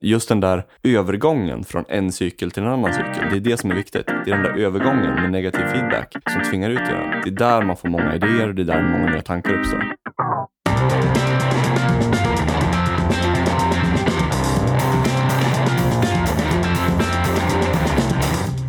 Just 0.00 0.28
den 0.28 0.40
där 0.40 0.66
övergången 0.82 1.64
från 1.64 1.84
en 1.88 2.12
cykel 2.12 2.50
till 2.50 2.62
en 2.62 2.68
annan 2.68 2.94
cykel, 2.94 3.30
det 3.30 3.36
är 3.36 3.40
det 3.40 3.56
som 3.56 3.70
är 3.70 3.74
viktigt. 3.74 4.06
Det 4.06 4.30
är 4.30 4.34
den 4.34 4.42
där 4.42 4.58
övergången 4.58 5.14
med 5.14 5.30
negativ 5.30 5.60
feedback 5.60 6.16
som 6.30 6.42
tvingar 6.42 6.70
ut 6.70 6.78
det. 6.78 7.20
Det 7.24 7.30
är 7.30 7.34
där 7.34 7.62
man 7.62 7.76
får 7.76 7.88
många 7.88 8.14
idéer 8.14 8.48
och 8.48 8.54
det 8.54 8.62
är 8.62 8.66
där 8.66 8.82
många 8.82 9.10
nya 9.10 9.22
tankar 9.22 9.54
uppstår. 9.54 9.94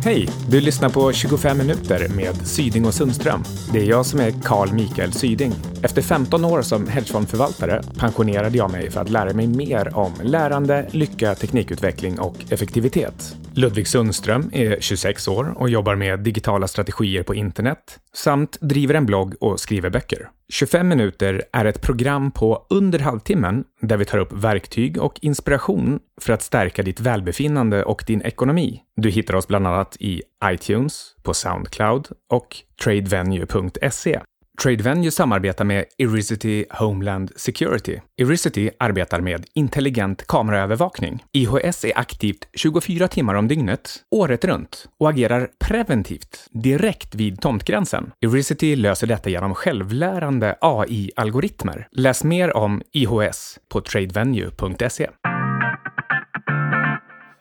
Hej! 0.04 0.28
Du 0.48 0.60
lyssnar 0.60 0.88
på 0.88 1.12
25 1.12 1.58
minuter 1.58 2.08
med 2.08 2.46
Syding 2.46 2.86
och 2.86 2.94
Sundström. 2.94 3.42
Det 3.72 3.78
är 3.78 3.84
jag 3.84 4.06
som 4.06 4.20
är 4.20 4.30
Carl 4.42 4.72
Mikael 4.72 5.12
Syding. 5.12 5.52
Efter 5.82 6.02
15 6.02 6.44
år 6.44 6.62
som 6.62 6.88
hedgefondförvaltare 6.88 7.82
pensionerade 7.98 8.58
jag 8.58 8.70
mig 8.72 8.90
för 8.90 9.00
att 9.00 9.10
lära 9.10 9.32
mig 9.32 9.46
mer 9.46 9.96
om 9.96 10.12
lärande, 10.22 10.86
lycka, 10.90 11.34
teknikutveckling 11.34 12.20
och 12.20 12.36
effektivitet. 12.50 13.36
Ludvig 13.54 13.88
Sundström 13.88 14.50
är 14.52 14.76
26 14.80 15.28
år 15.28 15.54
och 15.56 15.70
jobbar 15.70 15.94
med 15.94 16.20
digitala 16.20 16.68
strategier 16.68 17.22
på 17.22 17.34
internet 17.34 17.98
samt 18.14 18.60
driver 18.60 18.94
en 18.94 19.06
blogg 19.06 19.34
och 19.40 19.60
skriver 19.60 19.90
böcker. 19.90 20.30
25 20.48 20.88
minuter 20.88 21.42
är 21.52 21.64
ett 21.64 21.82
program 21.82 22.30
på 22.30 22.66
under 22.70 22.98
halvtimmen 22.98 23.64
där 23.80 23.96
vi 23.96 24.04
tar 24.04 24.18
upp 24.18 24.32
verktyg 24.32 24.98
och 25.02 25.18
inspiration 25.22 26.00
för 26.20 26.32
att 26.32 26.42
stärka 26.42 26.82
ditt 26.82 27.00
välbefinnande 27.00 27.84
och 27.84 28.04
din 28.06 28.22
ekonomi. 28.22 28.82
Du 28.96 29.10
hittar 29.10 29.34
oss 29.34 29.48
bland 29.48 29.66
annat 29.66 29.96
i 30.00 30.22
iTunes, 30.44 31.16
på 31.22 31.34
Soundcloud 31.34 32.08
och 32.30 32.56
tradevenue.se. 32.84 34.20
TradeVenue 34.62 35.10
samarbetar 35.10 35.64
med 35.64 35.84
Iricity 35.98 36.64
Homeland 36.70 37.32
Security. 37.36 38.00
Iricity 38.16 38.70
arbetar 38.78 39.20
med 39.20 39.46
intelligent 39.54 40.26
kameraövervakning. 40.26 41.24
IHS 41.32 41.84
är 41.84 41.98
aktivt 41.98 42.48
24 42.54 43.08
timmar 43.08 43.34
om 43.34 43.48
dygnet, 43.48 43.90
året 44.10 44.44
runt 44.44 44.88
och 44.98 45.10
agerar 45.10 45.48
preventivt 45.64 46.46
direkt 46.50 47.14
vid 47.14 47.40
tomtgränsen. 47.40 48.12
Iricity 48.20 48.76
löser 48.76 49.06
detta 49.06 49.30
genom 49.30 49.54
självlärande 49.54 50.56
AI-algoritmer. 50.60 51.88
Läs 51.90 52.24
mer 52.24 52.56
om 52.56 52.82
IHS 52.92 53.58
på 53.68 53.80
tradevenue.se. 53.80 55.08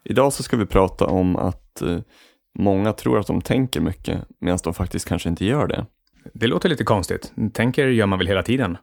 Idag 0.06 0.34
så 0.34 0.44
ska 0.44 0.58
vi 0.58 0.66
prata 0.66 1.06
om 1.06 1.36
att 1.36 1.82
eh, 1.82 2.00
många 2.60 2.94
tror 2.94 3.20
att 3.20 3.28
de 3.28 3.42
tänker 3.42 3.82
mycket 3.82 4.22
medan 4.42 4.60
de 4.64 4.74
faktiskt 4.74 5.08
kanske 5.08 5.30
inte 5.30 5.46
gör 5.46 5.68
det. 5.68 5.86
Det 6.34 6.48
låter 6.48 6.70
lite 6.70 6.84
konstigt. 6.84 7.34
Tänker 7.54 7.88
gör 7.88 8.06
man 8.06 8.20
väl 8.20 8.28
hela 8.28 8.44
tiden? 8.44 8.78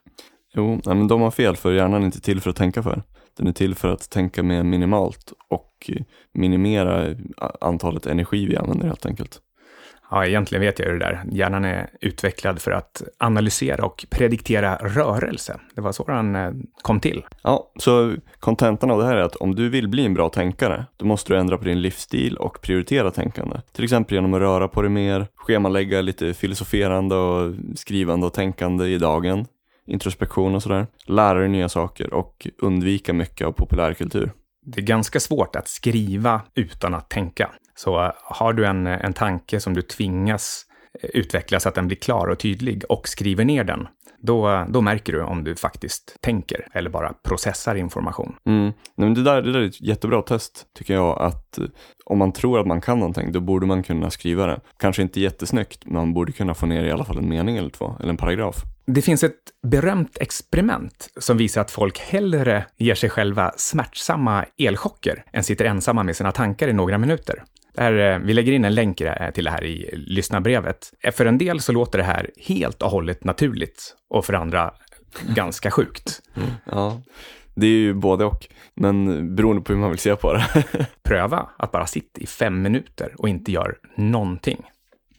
Jo, 0.54 0.80
nej, 0.84 0.96
men 0.96 1.08
de 1.08 1.20
har 1.20 1.30
fel 1.30 1.56
för 1.56 1.72
hjärnan 1.72 2.02
är 2.02 2.06
inte 2.06 2.20
till 2.20 2.40
för 2.40 2.50
att 2.50 2.56
tänka 2.56 2.82
för. 2.82 3.02
Den 3.36 3.46
är 3.46 3.52
till 3.52 3.74
för 3.74 3.88
att 3.88 4.10
tänka 4.10 4.42
mer 4.42 4.62
minimalt 4.62 5.32
och 5.48 5.90
minimera 6.34 7.16
antalet 7.60 8.06
energi 8.06 8.46
vi 8.46 8.56
använder 8.56 8.86
helt 8.86 9.06
enkelt. 9.06 9.40
Ja, 10.10 10.26
egentligen 10.26 10.62
vet 10.62 10.78
jag 10.78 10.88
ju 10.88 10.98
det 10.98 11.04
där. 11.04 11.22
Hjärnan 11.32 11.64
är 11.64 11.90
utvecklad 12.00 12.60
för 12.62 12.70
att 12.70 13.02
analysera 13.18 13.84
och 13.84 14.06
prediktera 14.10 14.76
rörelse. 14.76 15.60
Det 15.74 15.80
var 15.80 15.92
så 15.92 16.04
den 16.04 16.36
eh, 16.36 16.50
kom 16.82 17.00
till. 17.00 17.24
Ja, 17.42 17.72
så 17.76 18.14
kontentan 18.40 18.90
av 18.90 18.98
det 18.98 19.06
här 19.06 19.16
är 19.16 19.22
att 19.22 19.36
om 19.36 19.54
du 19.54 19.68
vill 19.68 19.88
bli 19.88 20.06
en 20.06 20.14
bra 20.14 20.28
tänkare, 20.28 20.86
då 20.96 21.06
måste 21.06 21.32
du 21.32 21.38
ändra 21.38 21.58
på 21.58 21.64
din 21.64 21.82
livsstil 21.82 22.36
och 22.36 22.60
prioritera 22.62 23.10
tänkande. 23.10 23.56
Till 23.72 23.84
exempel 23.84 24.14
genom 24.14 24.34
att 24.34 24.40
röra 24.40 24.68
på 24.68 24.82
dig 24.82 24.90
mer, 24.90 25.26
schemalägga 25.34 26.00
lite 26.00 26.34
filosoferande 26.34 27.14
och 27.14 27.54
skrivande 27.74 28.26
och 28.26 28.32
tänkande 28.32 28.86
i 28.86 28.98
dagen, 28.98 29.46
introspektion 29.86 30.54
och 30.54 30.62
sådär, 30.62 30.86
lära 31.06 31.38
dig 31.38 31.48
nya 31.48 31.68
saker 31.68 32.14
och 32.14 32.46
undvika 32.58 33.12
mycket 33.12 33.46
av 33.46 33.52
populärkultur. 33.52 34.32
Det 34.62 34.80
är 34.80 34.84
ganska 34.84 35.20
svårt 35.20 35.56
att 35.56 35.68
skriva 35.68 36.40
utan 36.54 36.94
att 36.94 37.10
tänka. 37.10 37.50
Så 37.76 38.12
har 38.24 38.52
du 38.52 38.66
en, 38.66 38.86
en 38.86 39.12
tanke 39.12 39.60
som 39.60 39.74
du 39.74 39.82
tvingas 39.82 40.66
eh, 41.02 41.10
utveckla 41.14 41.60
så 41.60 41.68
att 41.68 41.74
den 41.74 41.86
blir 41.86 41.96
klar 41.96 42.26
och 42.26 42.38
tydlig 42.38 42.84
och 42.88 43.08
skriver 43.08 43.44
ner 43.44 43.64
den, 43.64 43.88
då, 44.18 44.66
då 44.68 44.80
märker 44.80 45.12
du 45.12 45.22
om 45.22 45.44
du 45.44 45.56
faktiskt 45.56 46.16
tänker 46.20 46.68
eller 46.72 46.90
bara 46.90 47.12
processar 47.12 47.74
information. 47.74 48.36
Mm. 48.46 48.72
men 48.96 49.14
det, 49.14 49.22
där, 49.22 49.42
det 49.42 49.52
där 49.52 49.60
är 49.60 49.66
ett 49.66 49.80
jättebra 49.80 50.22
test, 50.22 50.66
tycker 50.78 50.94
jag, 50.94 51.18
att 51.18 51.58
eh, 51.58 51.64
om 52.04 52.18
man 52.18 52.32
tror 52.32 52.60
att 52.60 52.66
man 52.66 52.80
kan 52.80 52.98
någonting, 52.98 53.32
då 53.32 53.40
borde 53.40 53.66
man 53.66 53.82
kunna 53.82 54.10
skriva 54.10 54.46
det. 54.46 54.60
Kanske 54.78 55.02
inte 55.02 55.20
jättesnyggt, 55.20 55.84
men 55.84 55.94
man 55.94 56.14
borde 56.14 56.32
kunna 56.32 56.54
få 56.54 56.66
ner 56.66 56.84
i 56.84 56.90
alla 56.90 57.04
fall 57.04 57.18
en 57.18 57.28
mening 57.28 57.56
eller 57.56 57.70
två, 57.70 57.96
eller 58.00 58.10
en 58.10 58.16
paragraf. 58.16 58.56
Det 58.86 59.02
finns 59.02 59.24
ett 59.24 59.32
berömt 59.62 60.18
experiment 60.20 61.08
som 61.16 61.36
visar 61.36 61.60
att 61.60 61.70
folk 61.70 61.98
hellre 61.98 62.66
ger 62.76 62.94
sig 62.94 63.10
själva 63.10 63.52
smärtsamma 63.56 64.44
elchocker 64.58 65.24
än 65.32 65.44
sitter 65.44 65.64
ensamma 65.64 66.02
med 66.02 66.16
sina 66.16 66.32
tankar 66.32 66.68
i 66.68 66.72
några 66.72 66.98
minuter. 66.98 67.44
Där, 67.76 68.12
eh, 68.12 68.18
vi 68.18 68.34
lägger 68.34 68.52
in 68.52 68.64
en 68.64 68.74
länk 68.74 69.02
till 69.34 69.44
det 69.44 69.50
här 69.50 69.64
i 69.64 69.90
lyssnarbrevet. 69.92 70.92
Eh, 71.00 71.12
för 71.12 71.26
en 71.26 71.38
del 71.38 71.60
så 71.60 71.72
låter 71.72 71.98
det 71.98 72.04
här 72.04 72.30
helt 72.36 72.82
och 72.82 72.90
hållet 72.90 73.24
naturligt 73.24 73.96
och 74.10 74.24
för 74.24 74.32
andra 74.32 74.74
ganska 75.34 75.70
sjukt. 75.70 76.22
Mm, 76.36 76.48
ja, 76.64 77.02
det 77.54 77.66
är 77.66 77.70
ju 77.70 77.94
både 77.94 78.24
och, 78.24 78.46
men 78.74 79.34
beroende 79.36 79.62
på 79.62 79.72
hur 79.72 79.80
man 79.80 79.90
vill 79.90 79.98
se 79.98 80.16
på 80.16 80.32
det. 80.32 80.64
Pröva 81.02 81.48
att 81.58 81.72
bara 81.72 81.86
sitta 81.86 82.20
i 82.20 82.26
fem 82.26 82.62
minuter 82.62 83.14
och 83.18 83.28
inte 83.28 83.52
gör 83.52 83.78
någonting. 83.96 84.62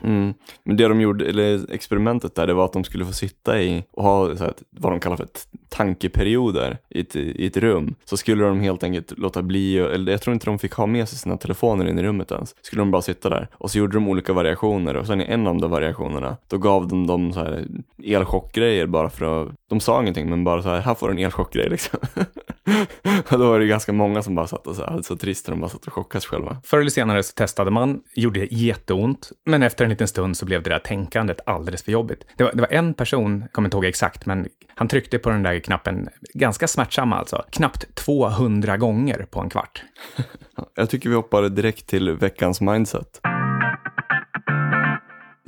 Mm. 0.03 0.34
Men 0.63 0.78
det 0.78 0.88
de 0.88 1.02
gjorde, 1.02 1.25
eller 1.25 1.74
experimentet 1.74 2.35
där, 2.35 2.47
det 2.47 2.53
var 2.53 2.66
att 2.66 2.74
de 2.74 2.84
skulle 2.84 3.06
få 3.06 3.13
sitta 3.13 3.62
i 3.62 3.84
och 3.91 4.03
ha 4.03 4.35
så 4.35 4.44
här, 4.44 4.53
vad 4.69 4.91
de 4.91 5.00
kallar 5.00 5.18
för 5.18 5.28
tankeperioder 5.69 6.78
i 6.90 7.02
ett, 7.02 7.16
i 7.16 7.47
ett 7.47 7.58
rum. 7.58 7.96
Så 8.06 8.18
skulle 8.18 8.44
de 8.44 8.59
helt 8.59 8.84
enkelt 8.84 9.18
låta 9.18 9.41
bli, 9.41 9.78
eller 9.78 10.12
jag 10.12 10.22
tror 10.22 10.34
inte 10.34 10.46
de 10.46 10.59
fick 10.59 10.74
ha 10.74 10.86
med 10.86 11.09
sig 11.09 11.18
sina 11.18 11.38
telefoner 11.38 11.90
in 11.90 12.00
i 12.00 12.03
rummet 12.03 12.31
ens. 12.31 12.56
Skulle 12.62 12.81
de 12.81 12.91
bara 12.91 13.02
sitta 13.02 13.30
där 13.30 13.47
och 13.53 13.72
så 13.72 13.78
gjorde 13.78 13.94
de 13.94 14.07
olika 14.07 14.34
variationer 14.34 14.96
och 14.96 15.07
sen 15.07 15.22
i 15.22 15.25
en 15.25 15.47
av 15.47 15.57
de 15.57 15.72
variationerna, 15.72 16.38
då 16.47 16.57
gav 16.57 16.88
de 16.88 17.07
dem 17.07 17.34
så 17.34 17.40
här 17.40 17.66
elchockgrejer 18.03 18.88
bara 18.88 19.09
för 19.09 19.41
att, 19.41 19.50
de 19.69 19.80
sa 19.80 20.02
ingenting 20.02 20.30
men 20.30 20.44
bara 20.44 20.63
så 20.63 20.69
här, 20.69 20.80
här 20.80 20.94
får 20.94 21.07
du 21.07 21.13
en 21.13 21.19
elchockgrej 21.19 21.69
liksom. 21.69 22.00
då 23.30 23.38
var 23.38 23.60
det 23.60 23.68
ganska 23.68 23.94
många 23.94 24.22
som 24.22 24.36
bara 24.36 24.48
satt 24.48 24.68
och 24.68 24.76
så 24.76 24.86
hade 24.86 25.04
så 25.04 25.18
trist 25.18 25.48
när 25.48 25.56
de 25.56 25.62
bara 25.62 25.70
satt 25.70 25.88
och 25.88 25.94
chockade 25.94 26.22
sig 26.22 26.30
själva. 26.30 26.58
Förr 26.64 26.80
eller 26.80 26.90
senare 26.90 27.24
så 27.24 27.34
testade 27.34 27.72
man, 27.72 28.02
gjorde 28.16 28.40
det 28.40 28.52
jätteont, 28.52 29.32
men 29.46 29.64
efter 29.64 29.84
en 29.84 29.90
liten 29.90 30.08
stund 30.08 30.38
så 30.38 30.46
blev 30.46 30.64
det 30.64 30.70
där 30.70 30.80
tänkandet 30.80 31.40
alldeles 31.46 31.84
för 31.84 31.92
jobbigt. 31.92 32.26
Det 32.38 32.44
var, 32.44 32.52
det 32.52 32.62
var 32.62 32.74
en 32.74 32.94
person, 32.94 33.42
jag 33.42 33.52
kommer 33.52 33.68
inte 33.68 33.78
ihåg 33.78 33.86
exakt, 33.86 34.26
men 34.26 34.48
han 34.76 34.88
tryckte 34.88 35.20
på 35.20 35.30
den 35.30 35.44
där 35.44 35.60
knappen, 35.60 36.10
ganska 36.34 36.68
smärtsamma 36.68 37.16
alltså, 37.16 37.46
knappt 37.52 37.96
200 37.96 38.78
gånger 38.78 39.26
på 39.32 39.40
en 39.40 39.50
kvart. 39.50 39.84
jag 40.76 40.90
tycker 40.90 41.10
vi 41.10 41.16
hoppar 41.16 41.50
direkt 41.50 41.88
till 41.88 42.12
veckans 42.12 42.62
mindset 42.62 43.22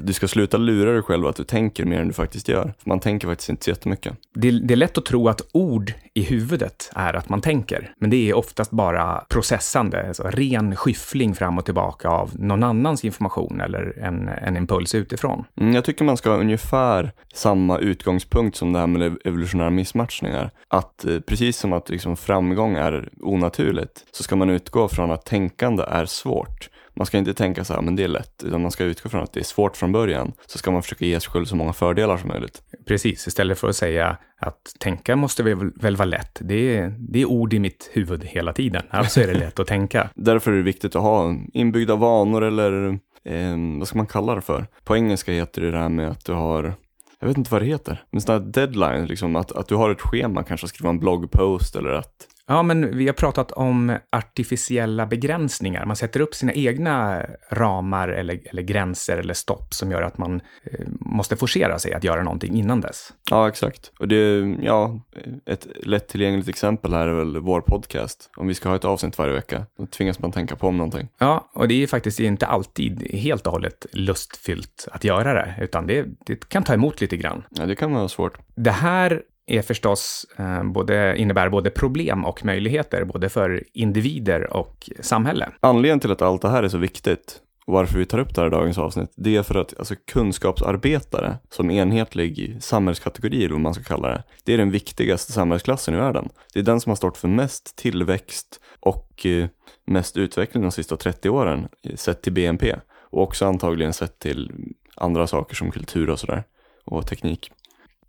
du 0.04 0.14
ska 0.14 0.28
sluta 0.28 0.58
lura 0.58 0.94
dig 0.94 1.02
själv 1.02 1.28
att 1.28 1.36
du 1.36 1.44
tänker 1.44 1.86
mer 1.86 2.00
än 2.00 2.08
du 2.08 2.14
faktiskt 2.14 2.48
gör. 2.48 2.64
För 2.64 2.90
man 2.90 3.00
tänker 3.00 3.28
faktiskt 3.28 3.50
inte 3.50 3.64
så 3.64 3.70
jättemycket. 3.70 4.14
Det, 4.34 4.52
det 4.52 4.74
är 4.74 4.76
lätt 4.76 4.98
att 4.98 5.06
tro 5.06 5.30
att 5.30 5.42
ord 5.52 5.94
i 6.14 6.24
huvudet 6.24 6.92
är 6.96 7.14
att 7.14 7.30
man 7.30 7.42
tänker, 7.42 7.94
men 8.00 8.10
det 8.10 8.30
är 8.30 8.34
oftast 8.34 8.72
bara 8.72 9.24
processande, 9.30 10.08
alltså 10.08 10.24
ren 10.24 10.76
skyffling 10.76 11.36
fram 11.36 11.58
och 11.58 11.66
tillbaka 11.66 12.10
av 12.10 12.32
någon 12.34 12.64
annans 12.64 13.06
information 13.06 13.62
eller 13.62 14.00
en, 14.00 14.28
en 14.28 14.58
impuls 14.58 14.96
utifrån. 14.96 15.44
Mm, 15.62 15.76
jag 15.76 15.86
tycker 15.86 16.06
man 16.06 16.18
ska 16.18 16.30
ha 16.30 16.38
ungefär 16.38 17.12
samma 17.34 17.78
utgångspunkt 17.78 18.58
som 18.58 18.74
det 18.74 18.80
här 18.80 18.88
med 18.88 19.18
evolutionära 19.26 19.70
missmatchningar. 19.70 20.52
Att 20.68 21.06
eh, 21.06 21.20
precis 21.20 21.58
som 21.58 21.74
att 21.74 21.90
liksom 21.90 22.18
framgång 22.18 22.76
är 22.76 23.10
onaturligt, 23.22 24.06
så 24.12 24.24
ska 24.24 24.36
man 24.36 24.50
utgå 24.50 24.88
från 24.88 25.12
att 25.12 25.26
tänkande 25.26 25.84
är 25.84 26.06
svårt 26.06 26.70
man 27.00 27.06
ska 27.06 27.18
inte 27.18 27.34
tänka 27.34 27.64
så 27.64 27.74
här, 27.74 27.82
men 27.82 27.96
det 27.96 28.04
är 28.04 28.08
lätt, 28.08 28.44
utan 28.44 28.62
man 28.62 28.72
ska 28.72 28.84
utgå 28.84 29.10
från 29.10 29.24
att 29.24 29.34
det 29.34 29.40
är 29.40 29.44
svårt 29.44 29.78
från 29.78 29.92
början. 29.92 30.32
Så 30.46 30.58
ska 30.58 30.72
man 30.72 30.84
försöka 30.84 31.06
ge 31.06 31.20
sig 31.20 31.32
själv 31.32 31.46
så 31.46 31.56
många 31.56 31.74
fördelar 31.74 32.18
som 32.18 32.28
möjligt. 32.28 32.62
Precis, 32.88 33.28
istället 33.28 33.60
för 33.60 33.70
att 33.70 33.76
säga 33.76 34.18
att 34.40 34.76
tänka 34.80 35.16
måste 35.16 35.44
väl, 35.44 35.72
väl 35.76 35.96
vara 35.96 36.06
lätt. 36.06 36.40
Det 36.42 36.78
är, 36.78 36.96
det 37.00 37.22
är 37.22 37.26
ord 37.26 37.54
i 37.54 37.60
mitt 37.60 37.90
huvud 37.94 38.24
hela 38.24 38.54
tiden, 38.54 38.82
alltså 38.90 39.22
är 39.22 39.28
det 39.28 39.34
lätt 39.34 39.60
att 39.60 39.68
tänka. 39.68 40.10
Därför 40.16 40.52
är 40.52 40.56
det 40.56 40.64
viktigt 40.64 40.96
att 40.96 41.02
ha 41.02 41.36
inbyggda 41.54 41.96
vanor 41.96 42.44
eller 42.44 43.00
eh, 43.26 43.58
vad 43.80 43.88
ska 43.88 43.98
man 43.98 44.08
kalla 44.08 44.36
det 44.36 44.42
för? 44.42 44.68
På 44.84 44.96
engelska 44.96 45.32
heter 45.32 45.62
det 45.62 45.72
det 45.72 45.78
här 45.78 45.90
med 45.90 46.10
att 46.10 46.26
du 46.26 46.34
har 46.34 46.74
jag 47.20 47.28
vet 47.28 47.38
inte 47.38 47.52
vad 47.52 47.62
det 47.62 47.66
heter, 47.66 48.04
men 48.12 48.22
sådana 48.22 48.46
deadline, 48.46 49.06
liksom 49.06 49.36
att, 49.36 49.52
att 49.52 49.68
du 49.68 49.76
har 49.76 49.90
ett 49.90 50.02
schema, 50.02 50.44
kanske 50.44 50.66
att 50.66 50.70
skriva 50.70 50.90
en 50.90 51.00
bloggpost 51.00 51.76
eller 51.76 51.90
att 51.90 52.28
Ja, 52.50 52.64
men 52.64 52.98
vi 52.98 53.08
har 53.08 53.14
pratat 53.14 53.52
om 53.52 53.98
artificiella 54.10 55.06
begränsningar. 55.06 55.86
Man 55.86 55.96
sätter 55.96 56.20
upp 56.20 56.36
sina 56.36 56.54
egna 56.54 57.26
ramar 57.50 58.08
eller, 58.10 58.40
eller 58.46 58.62
gränser 58.62 59.18
eller 59.18 59.34
stopp 59.34 59.74
som 59.74 59.92
gör 59.92 60.02
att 60.02 60.18
man 60.18 60.42
eh, 60.64 60.88
måste 61.00 61.36
forcera 61.36 61.80
sig 61.80 61.94
att 61.94 62.04
göra 62.04 62.24
någonting 62.24 62.56
innan 62.56 62.82
dess. 62.82 63.14
Ja, 63.30 63.48
exakt. 63.48 63.92
Och 64.00 64.08
det, 64.08 64.56
ja, 64.62 65.02
ett 65.46 65.68
lättillgängligt 65.76 66.50
exempel 66.50 66.94
här 66.94 67.08
är 67.08 67.14
väl 67.14 67.38
vår 67.38 67.62
podcast. 67.62 68.30
Om 68.38 68.48
vi 68.48 68.54
ska 68.54 68.70
ha 68.70 68.76
ett 68.76 68.86
avsnitt 68.86 69.18
varje 69.18 69.34
vecka, 69.34 69.66
då 69.78 69.86
tvingas 69.86 70.20
man 70.20 70.32
tänka 70.32 70.56
på 70.56 70.68
om 70.68 70.78
någonting. 70.78 71.08
Ja, 71.18 71.50
och 71.54 71.68
det 71.68 71.84
är 71.84 71.88
faktiskt 71.88 72.20
inte 72.20 72.46
alltid 72.46 73.16
helt 73.16 73.48
och 73.48 73.54
hållet 73.54 73.86
lustfyllt 73.94 74.88
att 74.92 75.04
göra 75.04 75.34
det, 75.34 75.56
utan 75.62 75.88
det, 75.88 76.06
det 76.26 76.50
kan 76.50 76.64
ta 76.64 76.74
emot 76.74 77.02
lite 77.02 77.18
grann. 77.18 77.44
Ja, 77.50 77.66
det 77.66 77.76
kan 77.76 77.94
vara 77.94 78.08
svårt. 78.08 78.38
Det 78.56 78.72
här 78.72 79.22
är 79.50 79.62
förstås 79.62 80.26
eh, 80.38 80.64
både, 80.64 81.18
innebär 81.18 81.50
både 81.50 81.70
problem 81.70 82.26
och 82.26 82.46
möjligheter, 82.46 83.04
både 83.04 83.30
för 83.30 83.64
individer 83.74 84.54
och 84.54 84.90
samhälle. 85.00 85.50
Anledningen 85.60 86.00
till 86.00 86.12
att 86.12 86.22
allt 86.22 86.42
det 86.42 86.50
här 86.50 86.64
är 86.64 86.70
så 86.70 86.78
viktigt 86.78 87.42
och 87.70 87.74
varför 87.74 88.00
vi 88.00 88.06
tar 88.06 88.20
upp 88.20 88.36
det 88.36 88.42
här 88.42 88.48
i 88.48 88.52
dagens 88.52 88.78
avsnitt, 88.78 89.14
det 89.16 89.36
är 89.36 89.44
för 89.44 89.56
att 89.56 89.80
alltså, 89.80 89.96
kunskapsarbetare 90.12 91.38
som 91.50 91.72
enhetlig 91.72 92.58
samhällskategori, 92.60 93.46
eller 93.46 93.54
vad 93.54 93.62
man 93.62 93.74
ska 93.74 93.84
kalla 93.84 94.08
det, 94.08 94.24
det 94.44 94.54
är 94.54 94.58
den 94.58 94.72
viktigaste 94.72 95.32
samhällsklassen 95.32 95.94
i 95.94 95.98
världen. 95.98 96.30
Det 96.54 96.60
är 96.60 96.64
den 96.64 96.82
som 96.82 96.90
har 96.90 96.96
stått 96.96 97.18
för 97.18 97.28
mest 97.28 97.76
tillväxt 97.76 98.60
och 98.80 99.26
eh, 99.26 99.48
mest 99.86 100.18
utveckling 100.18 100.64
de 100.64 100.72
sista 100.72 100.98
30 100.98 101.30
åren, 101.30 101.68
sett 101.96 102.22
till 102.22 102.34
BNP. 102.34 102.76
Och 103.12 103.22
också 103.24 103.46
antagligen 103.46 103.94
sett 103.94 104.20
till 104.20 104.52
andra 104.96 105.28
saker 105.28 105.56
som 105.56 105.72
kultur 105.72 106.10
och 106.10 106.20
sådär, 106.20 106.44
och 106.86 107.08
teknik. 107.08 107.52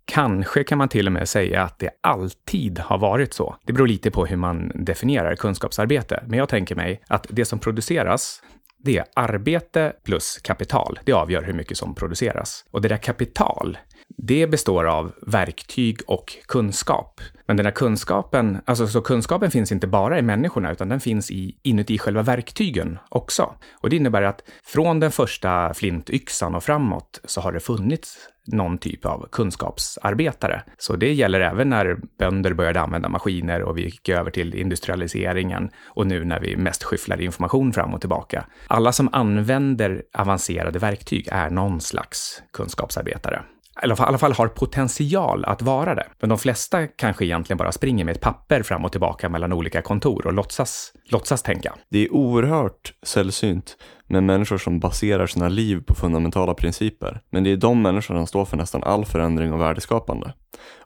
Kanske 0.05 0.63
kan 0.63 0.77
man 0.77 0.89
till 0.89 1.07
och 1.07 1.13
med 1.13 1.29
säga 1.29 1.63
att 1.63 1.79
det 1.79 1.89
alltid 2.01 2.79
har 2.79 2.97
varit 2.97 3.33
så. 3.33 3.55
Det 3.65 3.73
beror 3.73 3.87
lite 3.87 4.11
på 4.11 4.25
hur 4.25 4.37
man 4.37 4.71
definierar 4.75 5.35
kunskapsarbete. 5.35 6.23
Men 6.27 6.39
jag 6.39 6.49
tänker 6.49 6.75
mig 6.75 7.01
att 7.07 7.27
det 7.29 7.45
som 7.45 7.59
produceras, 7.59 8.41
det 8.83 8.97
är 8.97 9.05
arbete 9.15 9.93
plus 10.03 10.39
kapital. 10.43 10.99
Det 11.05 11.13
avgör 11.13 11.41
hur 11.41 11.53
mycket 11.53 11.77
som 11.77 11.95
produceras. 11.95 12.65
Och 12.71 12.81
det 12.81 12.87
där 12.87 12.97
kapital, 12.97 13.77
det 14.17 14.47
består 14.47 14.85
av 14.85 15.13
verktyg 15.27 15.99
och 16.07 16.37
kunskap. 16.47 17.21
Men 17.45 17.57
den 17.57 17.63
där 17.63 17.71
kunskapen, 17.71 18.61
alltså 18.65 18.87
så 18.87 19.01
kunskapen 19.01 19.51
finns 19.51 19.71
inte 19.71 19.87
bara 19.87 20.19
i 20.19 20.21
människorna, 20.21 20.71
utan 20.71 20.89
den 20.89 20.99
finns 20.99 21.31
i, 21.31 21.59
inuti 21.63 21.97
själva 21.97 22.21
verktygen 22.21 22.99
också. 23.09 23.53
Och 23.73 23.89
det 23.89 23.95
innebär 23.95 24.21
att 24.21 24.43
från 24.63 24.99
den 24.99 25.11
första 25.11 25.73
flintyxan 25.73 26.55
och 26.55 26.63
framåt 26.63 27.21
så 27.23 27.41
har 27.41 27.51
det 27.51 27.59
funnits 27.59 28.17
någon 28.47 28.77
typ 28.77 29.05
av 29.05 29.27
kunskapsarbetare. 29.31 30.63
Så 30.77 30.95
det 30.95 31.13
gäller 31.13 31.39
även 31.39 31.69
när 31.69 31.97
bönder 32.19 32.53
började 32.53 32.81
använda 32.81 33.09
maskiner 33.09 33.61
och 33.61 33.77
vi 33.77 33.83
gick 33.83 34.09
över 34.09 34.31
till 34.31 34.55
industrialiseringen 34.55 35.69
och 35.87 36.07
nu 36.07 36.25
när 36.25 36.39
vi 36.39 36.57
mest 36.57 36.83
skyfflar 36.83 37.21
information 37.21 37.73
fram 37.73 37.93
och 37.93 37.99
tillbaka. 37.99 38.45
Alla 38.67 38.91
som 38.91 39.09
använder 39.11 40.03
avancerade 40.13 40.79
verktyg 40.79 41.27
är 41.31 41.49
någon 41.49 41.81
slags 41.81 42.43
kunskapsarbetare 42.53 43.41
eller 43.81 43.99
i 43.99 44.03
alla 44.03 44.17
fall 44.17 44.33
har 44.33 44.47
potential 44.47 45.45
att 45.45 45.61
vara 45.61 45.95
det. 45.95 46.07
Men 46.19 46.29
de 46.29 46.37
flesta 46.37 46.87
kanske 46.87 47.25
egentligen 47.25 47.57
bara 47.57 47.71
springer 47.71 48.05
med 48.05 48.15
ett 48.15 48.21
papper 48.21 48.63
fram 48.63 48.85
och 48.85 48.91
tillbaka 48.91 49.29
mellan 49.29 49.53
olika 49.53 49.81
kontor 49.81 50.27
och 50.27 50.33
låtsas, 50.33 50.93
låtsas 51.05 51.43
tänka. 51.43 51.73
Det 51.89 52.05
är 52.05 52.13
oerhört 52.13 52.93
sällsynt 53.03 53.77
med 54.07 54.23
människor 54.23 54.57
som 54.57 54.79
baserar 54.79 55.27
sina 55.27 55.49
liv 55.49 55.83
på 55.87 55.95
fundamentala 55.95 56.53
principer. 56.53 57.21
Men 57.29 57.43
det 57.43 57.51
är 57.51 57.57
de 57.57 57.81
människorna 57.81 58.19
som 58.19 58.27
står 58.27 58.45
för 58.45 58.57
nästan 58.57 58.83
all 58.83 59.05
förändring 59.05 59.53
och 59.53 59.61
värdeskapande. 59.61 60.33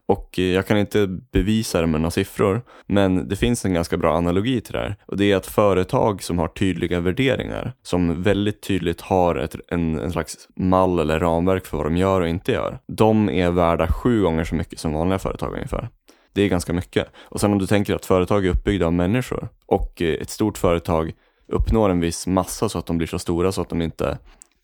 Och 0.07 0.39
eh, 0.39 0.45
jag 0.45 0.67
kan 0.67 0.77
inte 0.77 1.07
bevisa 1.07 1.81
det 1.81 1.87
med 1.87 2.01
några 2.01 2.11
siffror, 2.11 2.61
men 2.87 3.27
det 3.27 3.35
finns 3.35 3.65
en 3.65 3.73
ganska 3.73 3.97
bra 3.97 4.17
analogi 4.17 4.61
till 4.61 4.73
det 4.73 4.79
här. 4.79 4.95
Och 5.05 5.17
det 5.17 5.31
är 5.31 5.35
att 5.35 5.45
företag 5.45 6.23
som 6.23 6.39
har 6.39 6.47
tydliga 6.47 6.99
värderingar, 6.99 7.73
som 7.83 8.23
väldigt 8.23 8.61
tydligt 8.61 9.01
har 9.01 9.35
ett, 9.35 9.55
en, 9.67 9.99
en 9.99 10.11
slags 10.11 10.47
mall 10.55 10.99
eller 10.99 11.19
ramverk 11.19 11.65
för 11.65 11.77
vad 11.77 11.85
de 11.85 11.97
gör 11.97 12.21
och 12.21 12.27
inte 12.27 12.51
gör, 12.51 12.79
de 12.87 13.29
är 13.29 13.51
värda 13.51 13.87
sju 13.87 14.21
gånger 14.21 14.43
så 14.43 14.55
mycket 14.55 14.79
som 14.79 14.93
vanliga 14.93 15.19
företag 15.19 15.53
ungefär. 15.53 15.89
Det 16.33 16.41
är 16.41 16.47
ganska 16.47 16.73
mycket. 16.73 17.07
Och 17.17 17.39
sen 17.39 17.51
om 17.51 17.59
du 17.59 17.67
tänker 17.67 17.95
att 17.95 18.05
företag 18.05 18.45
är 18.45 18.49
uppbyggda 18.49 18.85
av 18.85 18.93
människor 18.93 19.49
och 19.65 20.01
eh, 20.01 20.21
ett 20.21 20.29
stort 20.29 20.57
företag 20.57 21.11
uppnår 21.47 21.89
en 21.89 21.99
viss 21.99 22.27
massa 22.27 22.69
så 22.69 22.79
att 22.79 22.85
de 22.85 22.97
blir 22.97 23.07
så 23.07 23.19
stora 23.19 23.51
så 23.51 23.61
att 23.61 23.69
de 23.69 23.81
inte 23.81 24.17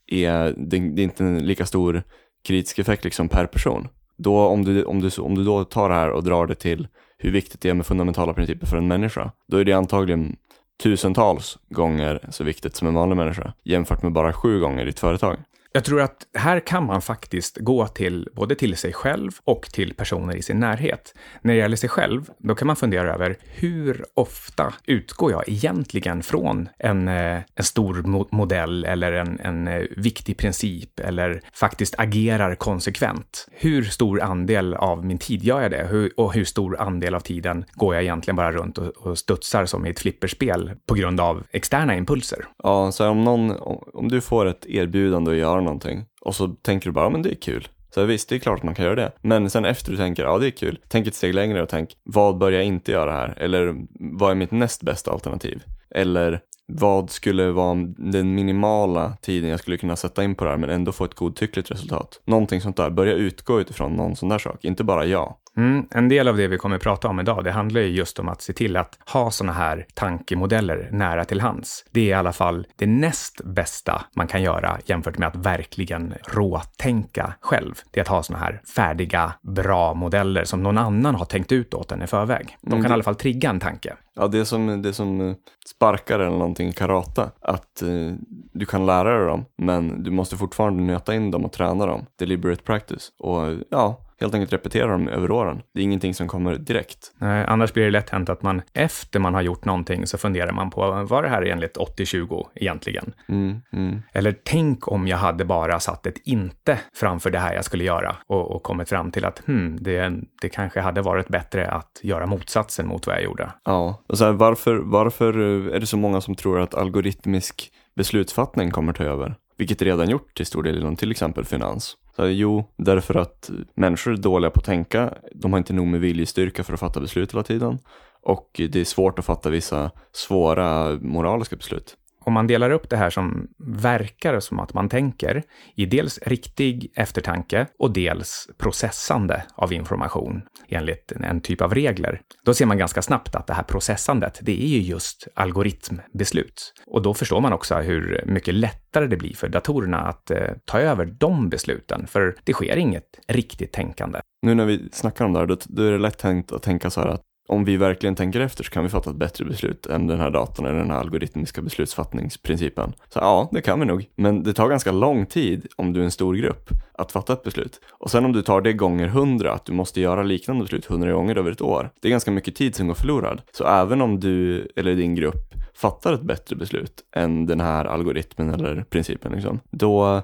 är, 0.08 0.54
det 0.58 0.78
är 0.78 1.00
inte 1.00 1.24
en 1.24 1.46
lika 1.46 1.66
stor 1.66 2.04
kritisk 2.48 2.80
effekt 2.80 3.04
liksom 3.04 3.30
per 3.30 3.46
person. 3.46 3.88
Då 4.24 4.40
om 4.40 4.66
du, 4.66 4.84
om, 4.84 5.02
du, 5.02 5.22
om 5.22 5.36
du 5.36 5.44
då 5.44 5.64
tar 5.64 5.90
det 5.90 5.96
här 5.96 6.10
och 6.10 6.24
drar 6.24 6.48
det 6.48 6.56
till 6.56 6.88
hur 7.18 7.32
viktigt 7.32 7.62
det 7.62 7.70
är 7.70 7.74
med 7.74 7.86
fundamentala 7.86 8.34
principer 8.34 8.68
för 8.68 8.78
en 8.78 8.88
människa, 8.88 9.32
då 9.48 9.58
är 9.58 9.66
det 9.66 9.74
antagligen 9.74 10.36
tusentals 10.84 11.58
gånger 11.70 12.20
så 12.30 12.44
viktigt 12.44 12.76
som 12.76 12.88
en 12.88 12.94
vanlig 12.94 13.16
människa 13.16 13.54
jämfört 13.64 14.04
med 14.04 14.12
bara 14.12 14.34
sju 14.34 14.60
gånger 14.60 14.86
i 14.86 14.90
ett 14.90 15.00
företag. 15.00 15.38
Jag 15.74 15.84
tror 15.84 16.02
att 16.02 16.28
här 16.34 16.60
kan 16.60 16.86
man 16.86 17.02
faktiskt 17.02 17.58
gå 17.58 17.88
till 17.88 18.30
både 18.34 18.56
till 18.56 18.78
sig 18.78 18.94
själv 18.94 19.32
och 19.44 19.62
till 19.62 19.94
personer 19.94 20.36
i 20.36 20.42
sin 20.42 20.60
närhet. 20.60 21.14
När 21.42 21.54
det 21.54 21.60
gäller 21.60 21.78
sig 21.78 21.90
själv, 21.90 22.30
då 22.38 22.56
kan 22.56 22.68
man 22.68 22.76
fundera 22.76 23.14
över 23.14 23.38
hur 23.42 24.06
ofta 24.14 24.74
utgår 24.86 25.32
jag 25.32 25.50
egentligen 25.50 26.24
från 26.24 26.70
en, 26.80 27.08
eh, 27.08 27.40
en 27.56 27.64
stor 27.64 28.26
modell 28.36 28.86
eller 28.86 29.12
en, 29.12 29.40
en 29.40 29.68
eh, 29.68 29.84
viktig 29.98 30.38
princip 30.38 31.00
eller 31.00 31.42
faktiskt 31.54 31.96
agerar 31.98 32.56
konsekvent. 32.56 33.48
Hur 33.52 33.84
stor 33.84 34.22
andel 34.22 34.74
av 34.74 35.06
min 35.06 35.18
tid 35.18 35.44
gör 35.44 35.62
jag 35.62 35.72
det 35.72 35.88
hur, 35.90 36.12
och 36.18 36.34
hur 36.34 36.46
stor 36.46 36.82
andel 36.82 37.16
av 37.16 37.20
tiden 37.20 37.66
går 37.74 37.96
jag 37.96 38.04
egentligen 38.04 38.36
bara 38.36 38.52
runt 38.52 38.78
och, 38.78 38.88
och 38.88 39.18
studsar 39.18 39.66
som 39.66 39.86
i 39.86 39.90
ett 39.90 40.00
flipperspel 40.00 40.72
på 40.86 40.94
grund 40.94 41.20
av 41.20 41.44
externa 41.52 41.96
impulser? 41.96 42.46
Ja, 42.64 42.92
så 42.92 43.10
om, 43.10 43.24
någon, 43.24 43.52
om 43.94 44.10
du 44.10 44.22
får 44.22 44.46
ett 44.46 44.66
erbjudande 44.66 45.32
att 45.32 45.38
göra 45.38 45.61
någonting 45.64 46.06
och 46.22 46.36
så 46.36 46.48
tänker 46.48 46.90
du 46.90 46.94
bara, 46.94 47.06
ja 47.06 47.10
men 47.10 47.22
det 47.22 47.32
är 47.32 47.42
kul. 47.42 47.68
Så 47.94 48.06
visst, 48.06 48.30
det 48.30 48.36
är 48.36 48.40
klart 48.40 48.58
att 48.58 48.64
man 48.64 48.76
kan 48.76 48.86
göra 48.86 48.96
det. 48.96 49.12
Men 49.22 49.50
sen 49.50 49.66
efter 49.66 49.92
du 49.92 49.98
tänker, 49.98 50.24
ja 50.24 50.38
det 50.38 50.48
är 50.48 50.52
kul, 50.52 50.80
tänk 50.88 51.08
ett 51.08 51.16
steg 51.16 51.34
längre 51.34 51.62
och 51.62 51.70
tänk, 51.70 51.90
vad 52.04 52.38
bör 52.38 52.52
jag 52.52 52.64
inte 52.64 52.92
göra 52.92 53.12
här? 53.12 53.38
Eller 53.38 53.76
vad 54.00 54.32
är 54.32 54.36
mitt 54.36 54.52
näst 54.52 54.82
bästa 54.82 55.12
alternativ? 55.12 55.64
Eller 55.96 56.42
vad 56.68 57.10
skulle 57.10 57.52
vara 57.52 57.76
den 57.98 58.36
minimala 58.36 59.18
tiden 59.22 59.50
jag 59.50 59.60
skulle 59.60 59.78
kunna 59.78 59.96
sätta 59.96 60.24
in 60.24 60.36
på 60.36 60.44
det 60.44 60.50
här 60.50 60.58
men 60.58 60.70
ändå 60.70 60.92
få 60.92 61.06
ett 61.06 61.16
godtyckligt 61.16 61.72
resultat? 61.72 62.22
Någonting 62.26 62.62
sånt 62.62 62.78
där, 62.78 62.90
börja 62.90 63.14
utgå 63.14 63.60
utifrån 63.60 63.94
någon 63.94 64.16
sån 64.16 64.30
där 64.30 64.40
sak, 64.40 64.66
inte 64.66 64.84
bara 64.84 65.06
ja. 65.06 65.38
Mm, 65.58 65.88
en 65.92 66.10
del 66.10 66.28
av 66.28 66.38
det 66.38 66.48
vi 66.48 66.58
kommer 66.58 66.76
att 66.76 66.82
prata 66.82 67.08
om 67.08 67.20
idag, 67.20 67.44
det 67.44 67.52
handlar 67.52 67.82
ju 67.82 67.88
just 67.88 68.20
om 68.20 68.30
att 68.30 68.42
se 68.42 68.54
till 68.54 68.78
att 68.78 68.98
ha 69.14 69.32
sådana 69.32 69.54
här 69.54 69.86
tankemodeller 69.94 70.90
nära 70.92 71.26
till 71.26 71.42
hands. 71.42 71.86
Det 71.92 72.02
är 72.02 72.06
i 72.06 72.14
alla 72.14 72.34
fall 72.34 72.68
det 72.76 72.86
näst 72.86 73.42
bästa 73.44 74.06
man 74.16 74.28
kan 74.28 74.44
göra 74.44 74.78
jämfört 74.86 75.18
med 75.18 75.28
att 75.28 75.36
verkligen 75.36 76.14
råtänka 76.28 77.34
själv. 77.42 77.76
Det 77.92 78.00
är 78.00 78.02
att 78.02 78.08
ha 78.08 78.24
sådana 78.24 78.46
här 78.46 78.62
färdiga, 78.76 79.34
bra 79.42 79.94
modeller 79.94 80.44
som 80.44 80.64
någon 80.64 80.78
annan 80.78 81.16
har 81.16 81.26
tänkt 81.26 81.52
ut 81.52 81.74
åt 81.74 81.92
en 81.92 82.02
i 82.02 82.08
förväg. 82.08 82.58
De 82.62 82.70
kan 82.70 82.80
mm. 82.80 82.92
i 82.92 82.94
alla 82.94 83.04
fall 83.04 83.16
trigga 83.16 83.50
en 83.50 83.60
tanke. 83.60 83.94
Ja, 84.16 84.28
det 84.28 84.40
är 84.40 84.44
som, 84.44 84.82
det 84.82 84.90
är 84.90 84.94
som 84.94 85.36
sparkar 85.66 86.20
eller 86.20 86.38
någonting 86.38 86.70
i 86.70 86.74
karate. 86.74 87.30
Att 87.42 87.82
eh, 87.82 88.14
du 88.54 88.66
kan 88.66 88.86
lära 88.86 89.18
dig 89.18 89.28
dem, 89.28 89.46
men 89.58 90.04
du 90.04 90.12
måste 90.12 90.38
fortfarande 90.38 90.84
nöta 90.84 91.16
in 91.16 91.32
dem 91.32 91.46
och 91.46 91.52
träna 91.52 91.86
dem. 91.86 92.06
Deliberate 92.20 92.64
practice. 92.64 93.12
Och 93.20 93.58
ja, 93.70 94.00
helt 94.22 94.34
enkelt 94.34 94.54
repetera 94.54 94.92
dem 94.92 95.08
över 95.08 95.32
åren. 95.32 95.62
Det 95.74 95.80
är 95.80 95.84
ingenting 95.84 96.14
som 96.14 96.28
kommer 96.28 96.56
direkt. 96.56 97.12
Nej, 97.18 97.46
annars 97.48 97.74
blir 97.74 97.84
det 97.84 97.92
lätt 97.92 98.10
hänt 98.10 98.30
att 98.30 98.42
man 98.42 98.62
efter 98.74 99.20
man 99.20 99.34
har 99.34 99.42
gjort 99.42 99.66
någonting 99.66 100.08
så 100.08 100.18
funderar 100.18 100.52
man 100.52 100.70
på, 100.70 101.04
var 101.10 101.24
det 101.24 101.30
här 101.30 101.42
enligt 101.42 101.78
80-20 101.78 102.46
egentligen? 102.56 103.14
Mm, 103.30 103.62
mm. 103.74 104.02
Eller 104.14 104.36
tänk 104.44 104.88
om 104.92 105.08
jag 105.08 105.18
hade 105.18 105.46
bara 105.46 105.80
satt 105.80 106.06
ett 106.06 106.18
inte 106.24 106.80
framför 106.94 107.30
det 107.30 107.40
här 107.40 107.54
jag 107.54 107.66
skulle 107.66 107.84
göra 107.84 108.16
och, 108.28 108.52
och 108.52 108.64
kommit 108.64 108.90
fram 108.90 109.12
till 109.12 109.26
att 109.26 109.40
hmm, 109.46 109.78
det, 109.82 110.14
det 110.42 110.50
kanske 110.50 110.82
hade 110.82 111.02
varit 111.02 111.28
bättre 111.28 111.68
att 111.68 112.00
göra 112.04 112.26
motsatsen 112.26 112.88
mot 112.88 113.08
vad 113.08 113.16
jag 113.16 113.24
gjorde. 113.24 113.52
Ja, 113.66 114.04
och 114.08 114.18
så 114.18 114.26
här, 114.26 114.32
varför, 114.32 114.76
varför 114.76 115.40
är 115.70 115.80
det 115.80 115.86
så 115.86 115.98
många 115.98 116.22
som 116.22 116.36
tror 116.36 116.60
att 116.60 116.76
algoritmisk 116.76 117.72
beslutsfattning 117.96 118.72
kommer 118.72 118.94
ta 118.94 119.04
över? 119.04 119.36
Vilket 119.58 119.80
det 119.80 119.86
redan 119.86 120.10
gjort 120.10 120.36
till 120.36 120.46
stor 120.46 120.64
del 120.64 120.78
inom 120.78 120.96
till 120.96 121.12
exempel 121.12 121.46
finans. 121.46 121.98
Så, 122.16 122.28
jo, 122.28 122.64
därför 122.78 123.16
att 123.16 123.50
människor 123.76 124.14
är 124.14 124.18
dåliga 124.18 124.52
på 124.52 124.60
att 124.60 124.66
tänka. 124.66 125.14
De 125.36 125.54
har 125.54 125.58
inte 125.58 125.74
nog 125.74 125.88
med 125.88 126.00
viljestyrka 126.00 126.64
för 126.64 126.74
att 126.74 126.80
fatta 126.80 127.00
beslut 127.00 127.34
hela 127.34 127.44
tiden. 127.44 127.80
Och 128.24 128.50
det 128.54 128.76
är 128.76 128.86
svårt 128.86 129.20
att 129.20 129.26
fatta 129.26 129.50
vissa 129.50 129.92
svåra 130.12 131.00
moraliska 131.02 131.56
beslut 131.56 131.98
om 132.26 132.34
man 132.34 132.48
delar 132.48 132.70
upp 132.70 132.90
det 132.90 132.98
här 132.98 133.10
som 133.10 133.48
verkar 133.58 134.40
som 134.40 134.60
att 134.60 134.74
man 134.74 134.90
tänker 134.90 135.44
i 135.76 135.86
dels 135.86 136.20
riktig 136.26 136.92
eftertanke 136.96 137.68
och 137.80 137.94
dels 137.94 138.48
processande 138.58 139.44
av 139.56 139.74
information 139.74 140.42
enligt 140.70 141.12
en 141.12 141.42
typ 141.42 141.62
av 141.62 141.74
regler, 141.74 142.22
då 142.46 142.54
ser 142.54 142.66
man 142.66 142.78
ganska 142.78 143.02
snabbt 143.02 143.36
att 143.36 143.48
det 143.48 143.54
här 143.54 143.64
processandet, 143.64 144.40
det 144.42 144.64
är 144.64 144.68
ju 144.68 144.80
just 144.80 145.28
algoritmbeslut. 145.36 146.74
Och 146.88 147.02
då 147.02 147.14
förstår 147.14 147.42
man 147.42 147.54
också 147.54 147.76
hur 147.76 148.24
mycket 148.26 148.54
lättare 148.54 149.08
det 149.08 149.18
blir 149.18 149.34
för 149.34 149.50
datorerna 149.50 149.98
att 149.98 150.32
eh, 150.32 150.38
ta 150.66 150.80
över 150.80 151.06
de 151.06 151.50
besluten, 151.50 152.08
för 152.08 152.36
det 152.44 152.54
sker 152.54 152.78
inget 152.78 153.20
riktigt 153.28 153.72
tänkande. 153.72 154.20
Nu 154.42 154.56
när 154.56 154.66
vi 154.66 154.90
snackar 154.92 155.26
om 155.26 155.34
det 155.34 155.40
här, 155.40 155.46
då, 155.46 155.58
då 155.66 155.84
är 155.84 155.92
det 155.92 155.98
lätt 155.98 156.18
tänkt 156.18 156.52
att 156.52 156.64
tänka 156.64 156.90
så 156.90 157.02
här 157.02 157.08
att 157.08 157.22
om 157.52 157.66
vi 157.66 157.78
verkligen 157.78 158.16
tänker 158.16 158.40
efter 158.40 158.64
så 158.64 158.72
kan 158.72 158.84
vi 158.84 158.90
fatta 158.90 159.10
ett 159.10 159.16
bättre 159.16 159.46
beslut 159.46 159.86
än 159.86 160.08
den 160.08 160.20
här 160.20 160.30
datorn 160.30 160.66
eller 160.66 160.80
den 160.80 160.92
här 160.92 161.00
algoritmiska 161.00 161.62
beslutsfattningsprincipen. 161.62 162.94
Så 163.10 163.20
ja, 163.20 163.50
det 163.52 163.62
kan 163.62 163.80
vi 163.80 163.86
nog. 163.86 164.06
Men 164.16 164.44
det 164.44 164.54
tar 164.54 164.70
ganska 164.70 164.92
lång 164.92 165.26
tid 165.26 165.68
om 165.76 165.94
du 165.94 166.00
är 166.00 166.04
en 166.04 166.12
stor 166.12 166.36
grupp 166.36 166.70
att 166.94 167.12
fatta 167.12 167.34
ett 167.34 167.44
beslut. 167.44 167.82
Och 167.92 168.12
sen 168.12 168.26
om 168.26 168.34
du 168.34 168.42
tar 168.42 168.62
det 168.62 168.74
gånger 168.74 169.08
hundra, 169.08 169.54
att 169.54 169.66
du 169.66 169.74
måste 169.74 170.02
göra 170.02 170.24
liknande 170.24 170.64
beslut 170.64 170.86
hundra 170.86 171.12
gånger 171.12 171.38
över 171.38 171.52
ett 171.52 171.62
år. 171.62 171.90
Det 172.02 172.08
är 172.08 172.10
ganska 172.10 172.32
mycket 172.32 172.56
tid 172.56 172.76
som 172.76 172.88
går 172.88 172.96
förlorad. 172.96 173.42
Så 173.52 173.66
även 173.66 174.02
om 174.02 174.20
du 174.20 174.68
eller 174.76 174.96
din 174.96 175.16
grupp 175.16 175.54
fattar 175.74 176.14
ett 176.14 176.22
bättre 176.22 176.56
beslut 176.56 177.04
än 177.16 177.46
den 177.46 177.62
här 177.62 177.86
algoritmen 177.86 178.50
eller 178.54 178.84
principen 178.90 179.32
liksom, 179.32 179.60
då, 179.72 180.22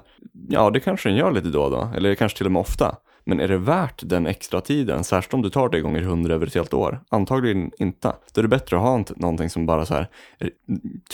ja, 0.48 0.70
det 0.70 0.80
kanske 0.80 1.08
den 1.08 1.18
gör 1.18 1.32
lite 1.32 1.48
då 1.48 1.62
och 1.62 1.70
då, 1.70 1.88
eller 1.96 2.14
kanske 2.14 2.38
till 2.38 2.46
och 2.46 2.52
med 2.52 2.60
ofta. 2.60 2.96
Men 3.28 3.40
är 3.40 3.48
det 3.48 3.58
värt 3.58 4.02
den 4.02 4.26
extra 4.26 4.60
tiden, 4.60 5.04
särskilt 5.04 5.34
om 5.34 5.42
du 5.42 5.50
tar 5.50 5.68
det 5.68 5.80
gånger 5.80 6.02
hundra 6.02 6.34
över 6.34 6.46
ett 6.46 6.54
helt 6.54 6.74
år? 6.74 7.00
Antagligen 7.08 7.70
inte. 7.78 8.12
Då 8.32 8.40
är 8.40 8.42
det 8.42 8.48
bättre 8.48 8.76
att 8.76 8.82
ha 8.82 9.04
någonting 9.16 9.50
som 9.50 9.66
bara 9.66 9.86
så 9.86 9.94
här 9.94 10.08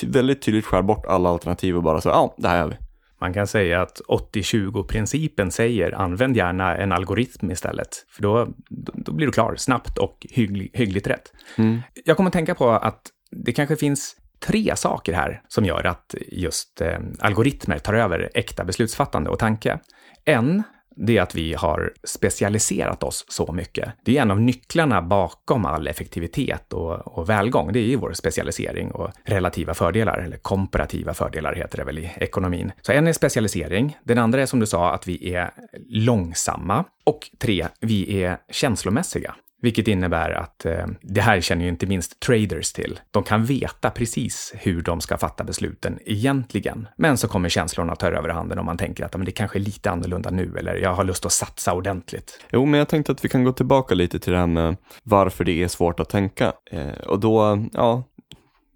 väldigt 0.06 0.42
tydligt 0.42 0.64
skär 0.64 0.82
bort 0.82 1.06
alla 1.06 1.28
alternativ 1.28 1.76
och 1.76 1.82
bara 1.82 2.00
så 2.00 2.08
ja, 2.08 2.34
det 2.38 2.48
här 2.48 2.58
gör 2.58 2.68
vi. 2.68 2.76
Man 3.20 3.34
kan 3.34 3.46
säga 3.46 3.82
att 3.82 4.00
80-20-principen 4.08 5.50
säger 5.50 5.92
använd 5.92 6.36
gärna 6.36 6.76
en 6.76 6.92
algoritm 6.92 7.50
istället. 7.50 8.06
För 8.08 8.22
då, 8.22 8.48
då 8.94 9.12
blir 9.12 9.26
du 9.26 9.32
klar 9.32 9.54
snabbt 9.56 9.98
och 9.98 10.26
hygglig, 10.30 10.70
hyggligt 10.74 11.06
rätt. 11.06 11.32
Mm. 11.58 11.80
Jag 12.04 12.16
kommer 12.16 12.28
att 12.28 12.34
tänka 12.34 12.54
på 12.54 12.70
att 12.70 13.02
det 13.30 13.52
kanske 13.52 13.76
finns 13.76 14.16
tre 14.40 14.76
saker 14.76 15.12
här 15.12 15.42
som 15.48 15.64
gör 15.64 15.86
att 15.86 16.14
just 16.28 16.80
eh, 16.80 16.98
algoritmer 17.18 17.78
tar 17.78 17.94
över 17.94 18.30
äkta 18.34 18.64
beslutsfattande 18.64 19.30
och 19.30 19.38
tanke. 19.38 19.78
En 20.24 20.62
det 20.96 21.16
är 21.16 21.22
att 21.22 21.34
vi 21.34 21.54
har 21.54 21.92
specialiserat 22.04 23.02
oss 23.02 23.24
så 23.28 23.52
mycket. 23.52 23.92
Det 24.04 24.18
är 24.18 24.22
en 24.22 24.30
av 24.30 24.40
nycklarna 24.40 25.02
bakom 25.02 25.64
all 25.64 25.86
effektivitet 25.86 26.72
och, 26.72 27.18
och 27.18 27.28
välgång. 27.28 27.72
Det 27.72 27.78
är 27.78 27.86
ju 27.86 27.96
vår 27.96 28.12
specialisering 28.12 28.90
och 28.90 29.10
relativa 29.24 29.74
fördelar, 29.74 30.18
eller 30.18 30.36
komparativa 30.36 31.14
fördelar 31.14 31.54
heter 31.54 31.78
det 31.78 31.84
väl 31.84 31.98
i 31.98 32.10
ekonomin. 32.16 32.72
Så 32.82 32.92
en 32.92 33.06
är 33.06 33.12
specialisering. 33.12 33.96
Den 34.04 34.18
andra 34.18 34.42
är 34.42 34.46
som 34.46 34.60
du 34.60 34.66
sa 34.66 34.92
att 34.92 35.08
vi 35.08 35.34
är 35.34 35.50
långsamma. 35.88 36.84
Och 37.04 37.30
tre, 37.38 37.66
vi 37.80 38.22
är 38.22 38.38
känslomässiga. 38.50 39.34
Vilket 39.64 39.88
innebär 39.88 40.30
att 40.30 40.66
eh, 40.66 40.86
det 41.00 41.20
här 41.20 41.40
känner 41.40 41.62
ju 41.62 41.68
inte 41.68 41.86
minst 41.86 42.20
traders 42.20 42.72
till. 42.72 43.00
De 43.10 43.22
kan 43.22 43.44
veta 43.44 43.90
precis 43.90 44.52
hur 44.56 44.82
de 44.82 45.00
ska 45.00 45.18
fatta 45.18 45.44
besluten 45.44 45.98
egentligen. 46.06 46.88
Men 46.96 47.18
så 47.18 47.28
kommer 47.28 47.48
känslorna 47.48 47.96
ta 47.96 48.06
över 48.06 48.28
handen 48.28 48.58
om 48.58 48.66
man 48.66 48.76
tänker 48.76 49.04
att 49.04 49.16
men 49.16 49.24
det 49.24 49.32
kanske 49.32 49.58
är 49.58 49.60
lite 49.60 49.90
annorlunda 49.90 50.30
nu 50.30 50.54
eller 50.58 50.74
jag 50.74 50.94
har 50.94 51.04
lust 51.04 51.26
att 51.26 51.32
satsa 51.32 51.74
ordentligt. 51.74 52.44
Jo, 52.50 52.66
men 52.66 52.78
jag 52.78 52.88
tänkte 52.88 53.12
att 53.12 53.24
vi 53.24 53.28
kan 53.28 53.44
gå 53.44 53.52
tillbaka 53.52 53.94
lite 53.94 54.18
till 54.18 54.32
det 54.32 54.38
här 54.38 54.46
med 54.46 54.76
varför 55.02 55.44
det 55.44 55.62
är 55.62 55.68
svårt 55.68 56.00
att 56.00 56.08
tänka. 56.08 56.52
Eh, 56.70 56.88
och 57.06 57.20
då, 57.20 57.64
ja, 57.72 58.02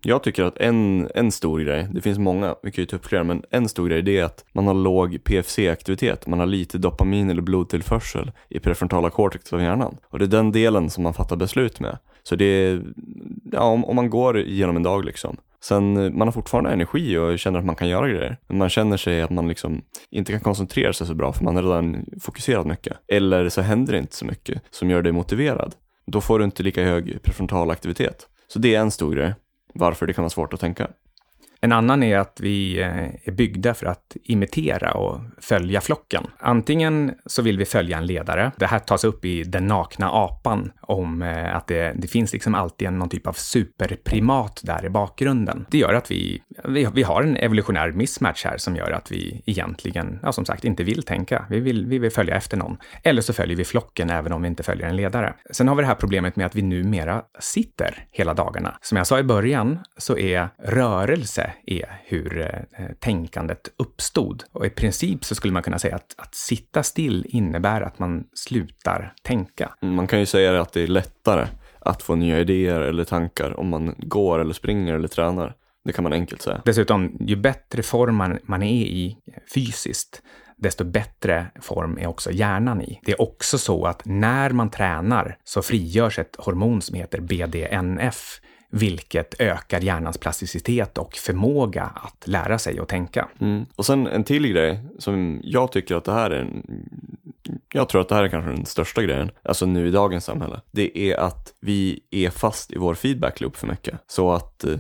jag 0.03 0.23
tycker 0.23 0.45
att 0.45 0.59
en, 0.59 1.09
en 1.15 1.33
stor 1.33 1.61
grej, 1.61 1.89
det 1.91 2.01
finns 2.01 2.19
många, 2.19 2.55
vi 2.63 2.71
kan 2.73 2.83
ju 2.83 2.87
ta 2.87 2.97
upp 2.97 3.07
flera, 3.07 3.25
men 3.25 3.43
en 3.51 3.69
stor 3.69 3.89
grej 3.89 4.03
det 4.03 4.19
är 4.19 4.25
att 4.25 4.45
man 4.53 4.67
har 4.67 4.75
låg 4.75 5.25
PFC-aktivitet, 5.25 6.27
man 6.27 6.39
har 6.39 6.47
lite 6.47 6.79
dopamin 6.79 7.31
eller 7.31 7.43
blodtillförsel 7.43 8.33
i 8.49 8.59
prefrontala 8.59 9.11
cortex 9.11 9.53
av 9.53 9.61
hjärnan. 9.61 9.97
Och 10.09 10.19
det 10.19 10.25
är 10.25 10.27
den 10.27 10.53
delen 10.53 10.91
som 10.91 11.03
man 11.03 11.15
fattar 11.15 11.37
beslut 11.37 11.81
med. 11.81 11.99
Så 12.23 12.37
det 12.37 12.45
är, 12.45 12.83
ja, 13.53 13.61
om, 13.61 13.85
om 13.85 13.97
man 13.97 14.11
går 14.11 14.41
genom 14.41 14.77
en 14.77 14.83
dag 14.83 15.05
liksom. 15.05 15.37
Sen, 15.61 15.97
eh, 15.97 16.13
man 16.13 16.29
har 16.29 16.33
fortfarande 16.33 16.71
energi 16.71 17.17
och 17.17 17.39
känner 17.39 17.59
att 17.59 17.65
man 17.65 17.77
kan 17.77 17.89
göra 17.89 18.09
grejer. 18.09 18.39
Men 18.47 18.59
man 18.59 18.69
känner 18.69 18.97
sig 18.97 19.23
att 19.23 19.31
man 19.31 19.49
liksom 19.49 19.83
inte 20.11 20.33
kan 20.33 20.41
koncentrera 20.41 20.93
sig 20.93 21.07
så 21.07 21.15
bra 21.15 21.33
för 21.33 21.45
man 21.45 21.57
har 21.57 21.63
redan 21.63 22.07
fokuserat 22.21 22.67
mycket. 22.67 22.97
Eller 23.09 23.49
så 23.49 23.61
händer 23.61 23.93
det 23.93 23.99
inte 23.99 24.17
så 24.17 24.25
mycket 24.25 24.63
som 24.71 24.91
gör 24.91 25.03
dig 25.03 25.13
motiverad. 25.13 25.75
Då 26.07 26.21
får 26.21 26.39
du 26.39 26.45
inte 26.45 26.63
lika 26.63 26.85
hög 26.85 27.23
prefrontal 27.23 27.71
aktivitet. 27.71 28.27
Så 28.49 28.59
det 28.59 28.75
är 28.75 28.81
en 28.81 28.91
stor 28.91 29.15
grej 29.15 29.35
varför 29.79 30.07
det 30.07 30.13
kan 30.13 30.23
vara 30.23 30.31
svårt 30.31 30.53
att 30.53 30.61
tänka. 30.61 30.91
En 31.61 31.73
annan 31.73 32.03
är 32.03 32.19
att 32.19 32.41
vi 32.41 32.81
eh, 32.81 33.29
är 33.29 33.31
byggda 33.31 33.75
för 33.75 33.87
att 33.87 34.17
imitera 34.25 34.93
och 34.93 35.21
följa 35.39 35.81
flocken. 35.81 36.27
Antingen 36.39 37.15
så 37.27 37.43
vill 37.43 37.59
vi 37.59 37.65
följa 37.65 37.99
en 37.99 38.07
ledare. 38.07 38.53
Det 38.57 38.67
här 38.67 38.79
tas 38.79 39.05
upp 39.05 39.25
i 39.25 39.43
Den 39.43 39.67
nakna 39.67 40.11
apan 40.11 40.73
om 40.81 41.23
eh, 41.23 41.57
att 41.57 41.67
det, 41.67 41.93
det 41.97 42.09
finns 42.09 42.33
liksom 42.33 42.55
alltid 42.55 42.93
någon 42.93 43.09
typ 43.09 43.27
av 43.27 43.33
superprimat 43.33 44.61
där 44.65 44.85
i 44.85 44.91
bakgrunden. 44.91 45.67
Det 45.71 45.79
gör 45.79 45.95
att 45.95 46.11
vi, 46.11 46.43
vi, 46.65 46.89
vi 46.95 47.03
har 47.03 47.23
en 47.23 47.37
evolutionär 47.37 47.93
mismatch 47.93 48.45
här 48.45 48.57
som 48.57 48.77
gör 48.77 48.91
att 48.91 49.13
vi 49.13 49.43
egentligen, 49.47 50.19
ja, 50.23 50.33
som 50.33 50.45
sagt, 50.45 50.65
inte 50.65 50.85
vill 50.85 51.03
tänka. 51.03 51.45
Vi 51.51 51.61
vill, 51.61 51.87
vi 51.87 51.99
vill 51.99 52.13
följa 52.13 52.37
efter 52.37 52.57
någon. 52.57 52.77
Eller 53.03 53.23
så 53.23 53.33
följer 53.33 53.57
vi 53.57 53.65
flocken 53.65 54.11
även 54.11 54.33
om 54.33 54.43
vi 54.43 54.49
inte 54.49 54.63
följer 54.63 54.87
en 54.87 54.97
ledare. 54.97 55.35
Sen 55.51 55.69
har 55.69 55.75
vi 55.75 55.83
det 55.83 55.89
här 55.89 55.95
problemet 55.95 56.37
med 56.37 56.47
att 56.47 56.55
vi 56.55 56.63
numera 56.63 57.23
sitter 57.39 58.07
hela 58.11 58.35
dagarna. 58.35 58.79
Som 58.81 58.97
jag 58.97 59.07
sa 59.07 59.19
i 59.19 59.23
början 59.23 59.79
så 59.97 60.19
är 60.19 60.49
rörelse 60.59 61.48
är 61.67 62.01
hur 62.05 62.41
eh, 62.41 62.87
tänkandet 62.99 63.69
uppstod. 63.77 64.45
Och 64.53 64.67
i 64.67 64.71
princip 64.71 65.25
så 65.25 65.35
skulle 65.35 65.53
man 65.53 65.63
kunna 65.63 65.79
säga 65.79 65.97
att, 65.97 66.15
att 66.19 66.35
sitta 66.35 66.83
still 66.83 67.27
innebär 67.29 67.81
att 67.81 67.99
man 67.99 68.25
slutar 68.35 69.15
tänka. 69.23 69.75
Man 69.81 70.07
kan 70.07 70.21
ju 70.21 70.27
säga 70.27 70.61
att 70.61 70.73
det 70.73 70.83
är 70.83 70.87
lättare 70.87 71.47
att 71.81 72.03
få 72.03 72.15
nya 72.15 72.41
idéer 72.41 72.81
eller 72.81 73.05
tankar 73.05 73.61
om 73.61 73.69
man 73.69 73.95
går 73.99 74.39
eller 74.39 74.55
springer 74.55 74.95
eller 74.95 75.09
tränar. 75.09 75.55
Det 75.85 75.93
kan 75.93 76.03
man 76.03 76.13
enkelt 76.13 76.43
säga. 76.43 76.63
Dessutom, 76.65 77.17
ju 77.21 77.37
bättre 77.37 77.83
form 77.83 78.15
man, 78.15 78.39
man 78.43 78.63
är 78.63 78.85
i 78.85 79.19
fysiskt, 79.55 80.23
desto 80.57 80.85
bättre 80.85 81.47
form 81.61 81.99
är 81.99 82.07
också 82.07 82.31
hjärnan 82.31 82.83
i. 82.83 83.01
Det 83.05 83.13
är 83.13 83.23
också 83.23 83.59
så 83.59 83.87
att 83.87 84.03
när 84.05 84.51
man 84.51 84.71
tränar 84.71 85.39
så 85.45 85.63
frigörs 85.63 86.19
ett 86.19 86.37
hormon 86.39 86.83
som 86.83 86.97
heter 86.97 87.21
BDNF, 87.21 88.41
vilket 88.71 89.41
ökar 89.41 89.81
hjärnans 89.81 90.19
plasticitet 90.19 90.99
och 90.99 91.15
förmåga 91.15 91.83
att 91.85 92.29
lära 92.29 92.59
sig 92.59 92.81
och 92.81 92.89
tänka. 92.89 93.29
Mm. 93.41 93.67
Och 93.77 93.87
sen 93.87 94.07
en 94.07 94.25
till 94.25 94.47
grej 94.47 94.81
som 94.99 95.41
jag 95.45 95.73
tycker 95.73 95.95
att 95.95 96.05
det 96.05 96.13
här 96.13 96.31
är 96.31 96.41
en 96.41 96.63
jag 97.73 97.89
tror 97.89 98.01
att 98.01 98.09
det 98.09 98.15
här 98.15 98.25
är 98.25 98.29
kanske 98.29 98.51
den 98.51 98.67
största 98.67 99.03
grejen, 99.03 99.31
alltså 99.43 99.67
nu 99.67 99.89
i 99.89 99.91
dagens 99.91 100.25
samhälle. 100.25 100.61
Det 100.71 100.99
är 100.99 101.17
att 101.17 101.55
vi 101.61 102.01
är 102.11 102.31
fast 102.31 102.73
i 102.73 102.79
vår 102.79 102.95
feedback 102.95 103.41
loop 103.41 103.57
för 103.57 103.67
mycket. 103.67 104.01
Så 104.07 104.33
att 104.33 104.65
eh, 104.65 104.77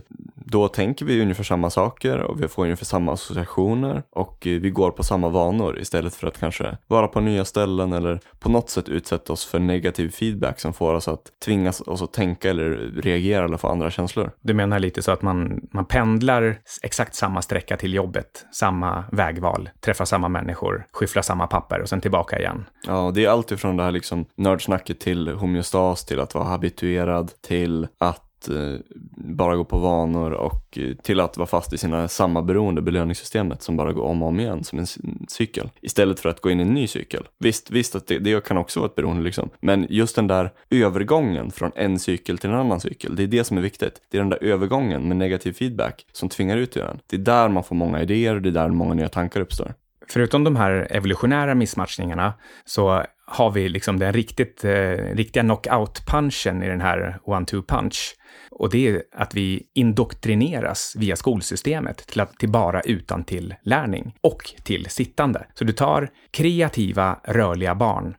då 0.51 0.69
tänker 0.69 1.05
vi 1.05 1.23
ungefär 1.23 1.45
samma 1.45 1.71
saker 1.71 2.19
och 2.19 2.43
vi 2.43 2.49
får 2.49 2.65
ungefär 2.65 2.85
samma 2.85 3.13
associationer 3.13 4.03
och 4.11 4.47
eh, 4.47 4.61
vi 4.61 4.71
går 4.71 4.91
på 4.91 5.03
samma 5.03 5.29
vanor 5.29 5.79
istället 5.79 6.15
för 6.15 6.27
att 6.27 6.41
kanske 6.41 6.77
vara 6.87 7.09
på 7.09 7.21
nya 7.21 7.45
ställen 7.45 7.93
eller 7.93 8.21
på 8.39 8.49
något 8.49 8.71
sätt 8.71 8.89
utsätta 8.89 9.33
oss 9.33 9.45
för 9.45 9.59
negativ 9.59 10.11
feedback 10.11 10.61
som 10.61 10.73
får 10.73 10.95
oss 10.95 11.09
att 11.09 11.23
tvingas 11.45 11.81
oss 11.81 12.03
att 12.03 12.13
tänka 12.13 12.51
eller 12.51 12.71
reagera 13.03 13.45
eller 13.45 13.57
få 13.57 13.69
andra 13.69 13.91
känslor. 13.91 14.31
Du 14.41 14.55
menar 14.55 14.79
lite 14.79 15.03
så 15.03 15.13
att 15.13 15.23
man, 15.23 15.61
man 15.73 15.85
pendlar 15.85 16.59
exakt 16.83 17.15
samma 17.15 17.43
sträcka 17.43 17.77
till 17.77 17.95
jobbet, 17.95 18.47
samma 18.53 19.05
vägval, 19.13 19.71
träffar 19.81 20.05
samma 20.05 20.29
människor, 20.29 20.87
skyfflar 20.93 21.23
samma 21.23 21.47
papper 21.47 21.81
och 21.81 21.89
sen 21.89 22.01
tillbaka 22.01 22.39
igen. 22.39 22.65
Ja, 22.87 23.11
det 23.15 23.25
är 23.25 23.29
allt 23.29 23.51
ifrån 23.51 23.77
det 23.77 23.83
här 23.83 23.93
liksom 23.93 24.27
nördsnacket 24.37 25.01
till 25.01 25.29
homeostas, 25.29 26.05
till 26.05 26.21
att 26.21 26.35
vara 26.35 26.45
habituerad, 26.45 27.31
till 27.43 27.89
att 27.99 28.28
Eh, 28.49 28.81
bara 29.17 29.57
gå 29.57 29.65
på 29.65 29.79
vanor 29.79 30.31
och 30.31 30.79
eh, 30.79 30.95
till 30.95 31.21
att 31.21 31.37
vara 31.37 31.47
fast 31.47 31.73
i 31.73 31.79
sina 31.79 32.09
samma 32.09 32.43
belöningssystemet 32.43 33.63
som 33.63 33.77
bara 33.77 33.93
går 33.93 34.03
om 34.03 34.23
och 34.23 34.29
om 34.29 34.41
igen 34.41 34.65
som 34.65 34.79
en 34.79 34.87
cykel. 35.29 35.71
Istället 35.81 36.21
för 36.21 36.29
att 36.29 36.41
gå 36.41 36.51
in 36.51 36.61
i 36.61 36.63
en 36.63 36.75
ny 36.75 36.87
cykel. 36.87 37.29
Visst, 37.39 37.71
visst 37.71 37.95
att 37.95 38.07
det, 38.07 38.19
det 38.19 38.45
kan 38.45 38.59
också 38.59 38.81
vara 38.81 38.89
ett 38.89 38.95
beroende 38.95 39.23
liksom. 39.23 39.51
Men 39.61 39.87
just 39.91 40.17
den 40.17 40.27
där 40.27 40.53
övergången 40.71 41.51
från 41.51 41.73
en 41.75 41.99
cykel 41.99 42.39
till 42.39 42.51
en 42.51 42.57
annan 42.57 42.81
cykel, 42.81 43.17
det 43.17 43.23
är 43.23 43.27
det 43.27 43.45
som 43.45 43.59
är 43.59 43.63
viktigt. 43.63 44.03
Det 44.11 44.17
är 44.17 44.21
den 44.21 44.31
där 44.31 44.45
övergången 44.45 45.09
med 45.09 45.17
negativ 45.17 45.53
feedback 45.53 46.07
som 46.13 46.29
tvingar 46.29 46.57
ut 46.57 46.77
i 46.77 46.81
den. 46.81 47.01
Det 47.07 47.17
är 47.17 47.21
där 47.21 47.49
man 47.49 47.65
får 47.65 47.75
många 47.75 48.03
idéer, 48.03 48.35
och 48.35 48.43
det 48.43 48.49
är 48.49 48.53
där 48.53 48.69
många 48.69 48.95
nya 48.95 49.09
tankar 49.09 49.41
uppstår. 49.41 49.75
Förutom 50.11 50.45
de 50.45 50.57
här 50.57 50.87
evolutionära 50.91 51.55
missmatchningarna 51.55 52.35
så 52.65 53.05
har 53.27 53.51
vi 53.51 53.69
liksom 53.69 53.99
den 53.99 54.13
riktigt, 54.13 54.65
eh, 54.65 54.71
riktiga 55.15 55.43
knockout-punchen 55.43 56.63
i 56.63 56.69
den 56.69 56.81
här 56.81 57.19
one-two 57.25 57.63
punch. 57.63 58.15
Och 58.51 58.71
det 58.71 58.89
är 58.89 59.03
att 59.13 59.35
vi 59.35 59.63
indoktrineras 59.75 60.95
via 60.99 61.17
skolsystemet 61.17 61.97
till, 62.07 62.21
att, 62.21 62.39
till 62.39 62.49
bara 62.49 62.81
utan 62.81 63.25
till 63.25 63.55
lärning 63.63 64.15
och 64.21 64.55
till 64.65 64.87
sittande. 64.91 65.47
Så 65.55 65.65
du 65.65 65.73
tar 65.73 66.11
kreativa, 66.31 67.21
rörliga 67.25 67.75
barn 67.75 68.15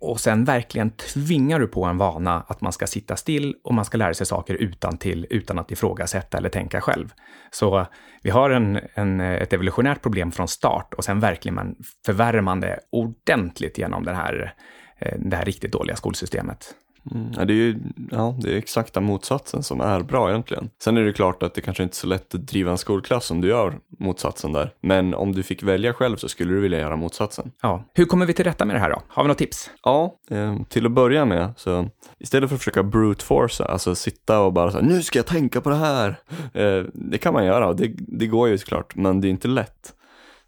och 0.00 0.20
sen 0.20 0.44
verkligen 0.44 0.90
tvingar 0.90 1.60
du 1.60 1.66
på 1.66 1.84
en 1.84 1.98
vana 1.98 2.44
att 2.48 2.60
man 2.60 2.72
ska 2.72 2.86
sitta 2.86 3.16
still 3.16 3.54
och 3.64 3.74
man 3.74 3.84
ska 3.84 3.98
lära 3.98 4.14
sig 4.14 4.26
saker 4.26 4.54
utan 4.54 4.98
till 4.98 5.26
utan 5.30 5.58
att 5.58 5.70
ifrågasätta 5.70 6.38
eller 6.38 6.48
tänka 6.48 6.80
själv. 6.80 7.12
Så 7.50 7.86
vi 8.22 8.30
har 8.30 8.50
en, 8.50 8.80
en, 8.94 9.20
ett 9.20 9.52
evolutionärt 9.52 10.02
problem 10.02 10.32
från 10.32 10.48
start 10.48 10.94
och 10.94 11.04
sen 11.04 11.20
verkligen 11.20 11.54
man 11.54 11.76
förvärrar 12.06 12.40
man 12.40 12.60
det 12.60 12.80
ordentligt 12.92 13.78
genom 13.78 14.04
den 14.04 14.16
här, 14.16 14.54
eh, 14.98 15.18
det 15.18 15.36
här 15.36 15.44
riktigt 15.44 15.72
dåliga 15.72 15.96
skolsystemet. 15.96 16.74
Mm, 17.12 17.32
ja, 17.36 17.44
det 17.44 17.52
är 17.52 17.56
ju 17.56 17.78
ja, 18.10 18.36
det 18.42 18.52
är 18.52 18.56
exakta 18.56 19.00
motsatsen 19.00 19.62
som 19.62 19.80
är 19.80 20.00
bra 20.00 20.30
egentligen. 20.30 20.70
Sen 20.82 20.96
är 20.96 21.02
det 21.02 21.12
klart 21.12 21.42
att 21.42 21.54
det 21.54 21.60
kanske 21.60 21.82
inte 21.82 21.92
är 21.92 21.96
så 21.96 22.06
lätt 22.06 22.34
att 22.34 22.46
driva 22.46 22.70
en 22.70 22.78
skolklass 22.78 23.30
om 23.30 23.40
du 23.40 23.48
gör 23.48 23.78
motsatsen 23.98 24.52
där. 24.52 24.74
Men 24.80 25.14
om 25.14 25.32
du 25.32 25.42
fick 25.42 25.62
välja 25.62 25.92
själv 25.92 26.16
så 26.16 26.28
skulle 26.28 26.52
du 26.52 26.60
vilja 26.60 26.78
göra 26.78 26.96
motsatsen. 26.96 27.52
Ja. 27.62 27.84
Hur 27.94 28.04
kommer 28.04 28.26
vi 28.26 28.32
till 28.32 28.44
rätta 28.44 28.64
med 28.64 28.76
det 28.76 28.80
här 28.80 28.90
då? 28.90 29.02
Har 29.08 29.22
vi 29.22 29.28
något 29.28 29.38
tips? 29.38 29.70
Ja, 29.82 30.14
eh, 30.30 30.56
till 30.68 30.86
att 30.86 30.92
börja 30.92 31.24
med 31.24 31.52
så 31.56 31.88
istället 32.18 32.50
för 32.50 32.54
att 32.54 32.60
försöka 32.60 32.82
brute 32.82 33.24
force, 33.24 33.64
alltså 33.64 33.94
sitta 33.94 34.40
och 34.40 34.52
bara 34.52 34.70
säga 34.70 34.84
nu 34.84 35.02
ska 35.02 35.18
jag 35.18 35.26
tänka 35.26 35.60
på 35.60 35.70
det 35.70 35.76
här. 35.76 36.16
Eh, 36.54 36.84
det 36.94 37.18
kan 37.18 37.34
man 37.34 37.44
göra 37.44 37.68
och 37.68 37.76
det, 37.76 37.92
det 37.96 38.26
går 38.26 38.48
ju 38.48 38.58
såklart, 38.58 38.96
men 38.96 39.20
det 39.20 39.28
är 39.28 39.30
inte 39.30 39.48
lätt. 39.48 39.94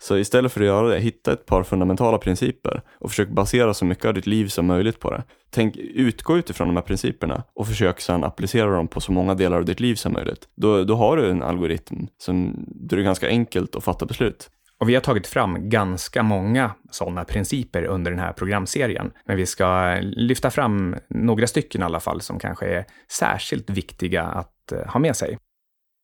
Så 0.02 0.18
istället 0.18 0.52
för 0.52 0.60
att 0.60 0.66
göra 0.66 0.88
det, 0.88 0.98
hitta 0.98 1.32
ett 1.32 1.46
par 1.46 1.62
fundamentala 1.62 2.18
principer 2.18 2.82
och 2.98 3.10
försök 3.10 3.28
basera 3.28 3.74
så 3.74 3.84
mycket 3.84 4.04
av 4.04 4.14
ditt 4.14 4.26
liv 4.26 4.46
som 4.46 4.66
möjligt 4.66 5.00
på 5.00 5.10
det. 5.10 5.22
Tänk, 5.50 5.76
utgå 5.76 6.38
utifrån 6.38 6.68
de 6.68 6.76
här 6.76 6.82
principerna 6.82 7.42
och 7.54 7.66
försök 7.66 8.00
sedan 8.00 8.24
applicera 8.24 8.76
dem 8.76 8.88
på 8.88 9.00
så 9.00 9.12
många 9.12 9.34
delar 9.34 9.56
av 9.56 9.64
ditt 9.64 9.80
liv 9.80 9.94
som 9.94 10.12
möjligt. 10.12 10.48
Då, 10.56 10.84
då 10.84 10.94
har 10.94 11.16
du 11.16 11.30
en 11.30 11.42
algoritm 11.42 12.06
som, 12.18 12.64
där 12.66 12.96
det 12.96 13.02
är 13.02 13.04
ganska 13.04 13.28
enkelt 13.28 13.76
att 13.76 13.84
fatta 13.84 14.06
beslut. 14.06 14.50
Och 14.78 14.88
vi 14.88 14.94
har 14.94 15.00
tagit 15.00 15.26
fram 15.26 15.68
ganska 15.68 16.22
många 16.22 16.70
sådana 16.90 17.24
principer 17.24 17.84
under 17.84 18.10
den 18.10 18.20
här 18.20 18.32
programserien. 18.32 19.10
Men 19.26 19.36
vi 19.36 19.46
ska 19.46 19.92
eh, 19.92 20.02
lyfta 20.02 20.50
fram 20.50 20.96
några 21.08 21.46
stycken 21.46 21.80
i 21.80 21.84
alla 21.84 22.00
fall 22.00 22.20
som 22.20 22.38
kanske 22.38 22.66
är 22.66 22.84
särskilt 23.12 23.70
viktiga 23.70 24.22
att 24.22 24.72
eh, 24.72 24.92
ha 24.92 25.00
med 25.00 25.16
sig. 25.16 25.38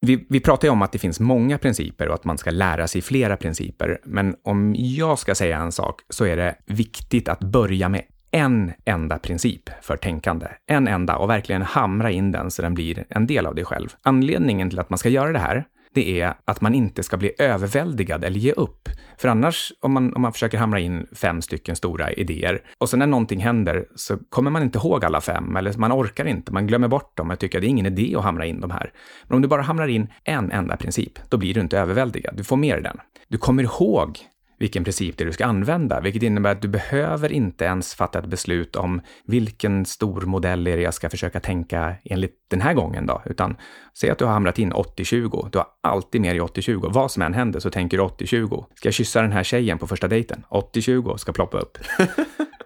Vi, 0.00 0.26
vi 0.28 0.40
pratar 0.40 0.68
ju 0.68 0.72
om 0.72 0.82
att 0.82 0.92
det 0.92 0.98
finns 0.98 1.20
många 1.20 1.58
principer 1.58 2.08
och 2.08 2.14
att 2.14 2.24
man 2.24 2.38
ska 2.38 2.50
lära 2.50 2.88
sig 2.88 3.02
flera 3.02 3.36
principer. 3.36 3.98
Men 4.04 4.36
om 4.42 4.74
jag 4.78 5.18
ska 5.18 5.34
säga 5.34 5.58
en 5.58 5.72
sak 5.72 6.00
så 6.08 6.24
är 6.24 6.36
det 6.36 6.54
viktigt 6.66 7.28
att 7.28 7.40
börja 7.40 7.88
med 7.88 8.02
en 8.30 8.72
enda 8.84 9.18
princip 9.18 9.70
för 9.82 9.96
tänkande. 9.96 10.46
En 10.66 10.88
enda 10.88 11.16
och 11.16 11.30
verkligen 11.30 11.62
hamra 11.62 12.10
in 12.10 12.32
den 12.32 12.50
så 12.50 12.62
den 12.62 12.74
blir 12.74 13.04
en 13.08 13.26
del 13.26 13.46
av 13.46 13.54
dig 13.54 13.64
själv. 13.64 13.88
Anledningen 14.02 14.70
till 14.70 14.78
att 14.78 14.90
man 14.90 14.98
ska 14.98 15.08
göra 15.08 15.32
det 15.32 15.38
här, 15.38 15.64
det 15.98 16.20
är 16.20 16.34
att 16.44 16.60
man 16.60 16.74
inte 16.74 17.02
ska 17.02 17.16
bli 17.16 17.32
överväldigad 17.38 18.24
eller 18.24 18.38
ge 18.38 18.52
upp. 18.52 18.88
För 19.16 19.28
annars, 19.28 19.72
om 19.80 19.92
man, 19.92 20.14
om 20.14 20.22
man 20.22 20.32
försöker 20.32 20.58
hamra 20.58 20.80
in 20.80 21.06
fem 21.12 21.42
stycken 21.42 21.76
stora 21.76 22.12
idéer 22.12 22.62
och 22.78 22.88
sen 22.88 22.98
när 22.98 23.06
någonting 23.06 23.40
händer 23.40 23.84
så 23.94 24.16
kommer 24.28 24.50
man 24.50 24.62
inte 24.62 24.78
ihåg 24.78 25.04
alla 25.04 25.20
fem 25.20 25.56
eller 25.56 25.78
man 25.78 25.92
orkar 25.92 26.24
inte, 26.24 26.52
man 26.52 26.66
glömmer 26.66 26.88
bort 26.88 27.16
dem 27.16 27.30
och 27.30 27.38
tycker 27.38 27.58
att 27.58 27.62
det 27.62 27.66
är 27.66 27.68
ingen 27.68 27.86
idé 27.86 28.14
att 28.16 28.24
hamra 28.24 28.46
in 28.46 28.60
de 28.60 28.70
här. 28.70 28.92
Men 29.24 29.36
om 29.36 29.42
du 29.42 29.48
bara 29.48 29.62
hamrar 29.62 29.88
in 29.88 30.06
en 30.24 30.50
enda 30.50 30.76
princip, 30.76 31.18
då 31.28 31.36
blir 31.36 31.54
du 31.54 31.60
inte 31.60 31.78
överväldigad. 31.78 32.34
Du 32.36 32.44
får 32.44 32.56
med 32.56 32.74
dig 32.74 32.82
den. 32.82 32.96
Du 33.28 33.38
kommer 33.38 33.62
ihåg 33.62 34.18
vilken 34.58 34.84
princip 34.84 35.18
det 35.18 35.24
är 35.24 35.26
du 35.26 35.32
ska 35.32 35.46
använda, 35.46 36.00
vilket 36.00 36.22
innebär 36.22 36.52
att 36.52 36.62
du 36.62 36.68
behöver 36.68 37.32
inte 37.32 37.64
ens 37.64 37.94
fatta 37.94 38.18
ett 38.18 38.26
beslut 38.26 38.76
om 38.76 39.00
vilken 39.24 39.86
stor 39.86 40.20
modell 40.20 40.66
är 40.66 40.76
det 40.76 40.82
jag 40.82 40.94
ska 40.94 41.10
försöka 41.10 41.40
tänka 41.40 41.94
enligt 42.04 42.34
den 42.48 42.60
här 42.60 42.74
gången 42.74 43.06
då, 43.06 43.22
utan 43.24 43.56
säg 43.98 44.10
att 44.10 44.18
du 44.18 44.24
har 44.24 44.32
hamrat 44.32 44.58
in 44.58 44.72
80-20, 44.72 45.48
du 45.50 45.58
har 45.58 45.66
alltid 45.80 46.20
med 46.20 46.34
dig 46.34 46.40
80-20, 46.40 46.92
vad 46.92 47.10
som 47.10 47.22
än 47.22 47.34
händer 47.34 47.60
så 47.60 47.70
tänker 47.70 47.96
du 47.96 48.02
80-20. 48.02 48.64
Ska 48.74 48.86
jag 48.86 48.94
kyssa 48.94 49.22
den 49.22 49.32
här 49.32 49.44
tjejen 49.44 49.78
på 49.78 49.86
första 49.86 50.08
dejten? 50.08 50.44
80-20 50.50 51.16
ska 51.16 51.32
ploppa 51.32 51.58
upp. 51.58 51.78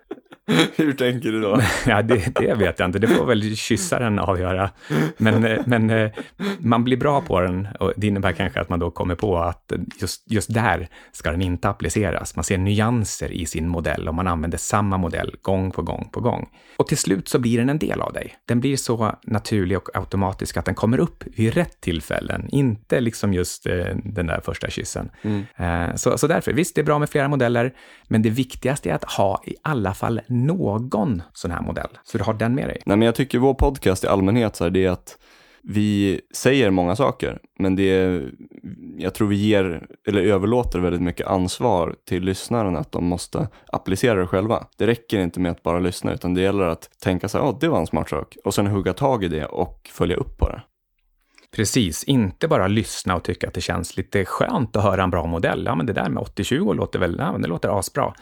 Hur 0.77 0.93
tänker 0.93 1.33
du 1.33 1.41
då? 1.41 1.61
ja, 1.87 2.03
det, 2.03 2.35
det, 2.35 2.55
vet 2.55 2.79
jag 2.79 2.89
inte. 2.89 2.99
Det 2.99 3.09
får 3.09 3.27
väl 3.27 3.57
kyssaren 3.57 4.19
avgöra. 4.19 4.71
Men, 5.17 5.45
eh, 5.45 5.59
men 5.67 5.91
eh, 5.91 6.11
man 6.59 6.85
blir 6.85 6.97
bra 6.97 7.21
på 7.21 7.41
den 7.41 7.69
och 7.81 7.93
det 7.97 8.07
innebär 8.07 8.33
kanske 8.33 8.61
att 8.61 8.69
man 8.69 8.79
då 8.79 8.91
kommer 8.91 9.15
på 9.15 9.39
att 9.39 9.73
just, 10.01 10.31
just 10.31 10.55
där 10.55 10.89
ska 11.13 11.31
den 11.31 11.43
inte 11.43 11.69
appliceras. 11.69 12.37
Man 12.37 12.45
ser 12.45 12.59
nyanser 12.59 13.33
i 13.33 13.47
sin 13.47 13.69
modell 13.69 14.09
och 14.09 14.15
man 14.15 14.27
använder 14.27 14.59
samma 14.59 14.97
modell 14.97 15.37
gång 15.43 15.71
på 15.71 15.83
gång 15.83 16.09
på 16.13 16.21
gång. 16.21 16.49
Och 16.77 16.89
till 16.89 16.99
slut 16.99 17.29
så 17.29 17.39
blir 17.39 17.59
den 17.59 17.69
en 17.69 17.79
del 17.79 18.01
av 18.01 18.13
dig. 18.13 18.35
Den 18.49 18.61
blir 18.61 18.77
så 18.77 19.17
naturlig 19.23 19.77
och 19.77 19.97
automatisk 19.97 20.57
att 20.57 20.65
den 20.65 20.75
kommer 20.75 21.01
upp 21.01 21.25
vid 21.37 21.55
rätt 21.55 21.81
tillfällen, 21.81 22.49
inte 22.49 23.01
liksom 23.01 23.35
just 23.35 23.67
eh, 23.67 23.97
den 24.05 24.27
där 24.27 24.41
första 24.45 24.71
kyssen. 24.71 25.11
Mm. 25.23 25.99
Så, 25.99 26.19
så 26.19 26.27
därför, 26.27 26.53
visst, 26.53 26.75
det 26.75 26.81
är 26.81 26.85
bra 26.85 26.99
med 26.99 27.11
flera 27.11 27.29
modeller, 27.29 27.73
men 28.09 28.23
det 28.23 28.31
viktigaste 28.31 28.91
är 28.91 28.95
att 28.95 29.05
ha 29.05 29.43
i 29.47 29.55
alla 29.63 29.95
fall 29.95 30.21
någon 30.33 31.23
sån 31.33 31.51
här 31.51 31.63
modell, 31.63 31.99
så 32.05 32.19
du 32.19 32.25
har 32.25 32.35
den 32.35 32.55
med 32.55 32.69
dig. 32.69 32.83
Nej, 32.87 32.97
men 32.97 33.07
jag 33.07 33.15
tycker 33.15 33.39
vår 33.39 33.55
podcast 33.55 34.05
i 34.05 34.07
allmänhet, 34.07 34.57
så 34.57 34.65
här, 34.65 34.71
det 34.71 34.85
är 34.85 34.91
att 34.91 35.19
vi 35.65 36.21
säger 36.35 36.71
många 36.71 36.97
saker, 36.97 37.39
men 37.59 37.77
det 37.77 37.83
är, 37.83 38.31
jag 38.99 39.15
tror 39.15 39.29
vi 39.29 39.37
ger, 39.37 39.87
eller 40.07 40.23
överlåter 40.23 40.79
väldigt 40.79 41.03
mycket 41.03 41.27
ansvar 41.27 41.95
till 42.09 42.23
lyssnaren 42.23 42.77
att 42.77 42.93
de 42.93 43.05
måste 43.05 43.49
applicera 43.67 44.21
det 44.21 44.27
själva. 44.27 44.67
Det 44.77 44.87
räcker 44.87 45.21
inte 45.21 45.41
med 45.41 45.53
att 45.53 45.63
bara 45.63 45.79
lyssna, 45.79 46.13
utan 46.13 46.35
det 46.35 46.41
gäller 46.41 46.65
att 46.65 46.91
tänka 47.01 47.29
så 47.29 47.39
här, 47.39 47.45
oh, 47.45 47.59
det 47.61 47.69
var 47.69 47.81
en 47.81 47.87
smart 47.87 48.09
sak, 48.09 48.37
och 48.45 48.55
sen 48.55 48.67
hugga 48.67 48.93
tag 48.93 49.25
i 49.25 49.29
det 49.29 49.47
och 49.47 49.91
följa 49.93 50.17
upp 50.17 50.39
på 50.39 50.49
det. 50.49 50.63
Precis, 51.57 52.05
inte 52.05 52.49
bara 52.49 52.67
lyssna 52.67 53.17
och 53.17 53.23
tycka 53.23 53.49
att 53.49 53.55
det 53.55 53.61
känns 53.61 53.97
lite 53.97 54.25
skönt 54.25 54.77
att 54.77 54.83
höra 54.83 55.03
en 55.03 55.11
bra 55.11 55.27
modell. 55.27 55.63
Ja, 55.67 55.75
men 55.75 55.87
det 55.87 55.93
där 55.93 56.09
med 56.09 56.23
80-20 56.23 56.75
låter 56.75 56.99
väl, 56.99 57.17
ja, 57.19 57.33
men 57.33 57.43
det 57.43 57.49
låter 57.49 57.79
asbra. 57.79 58.15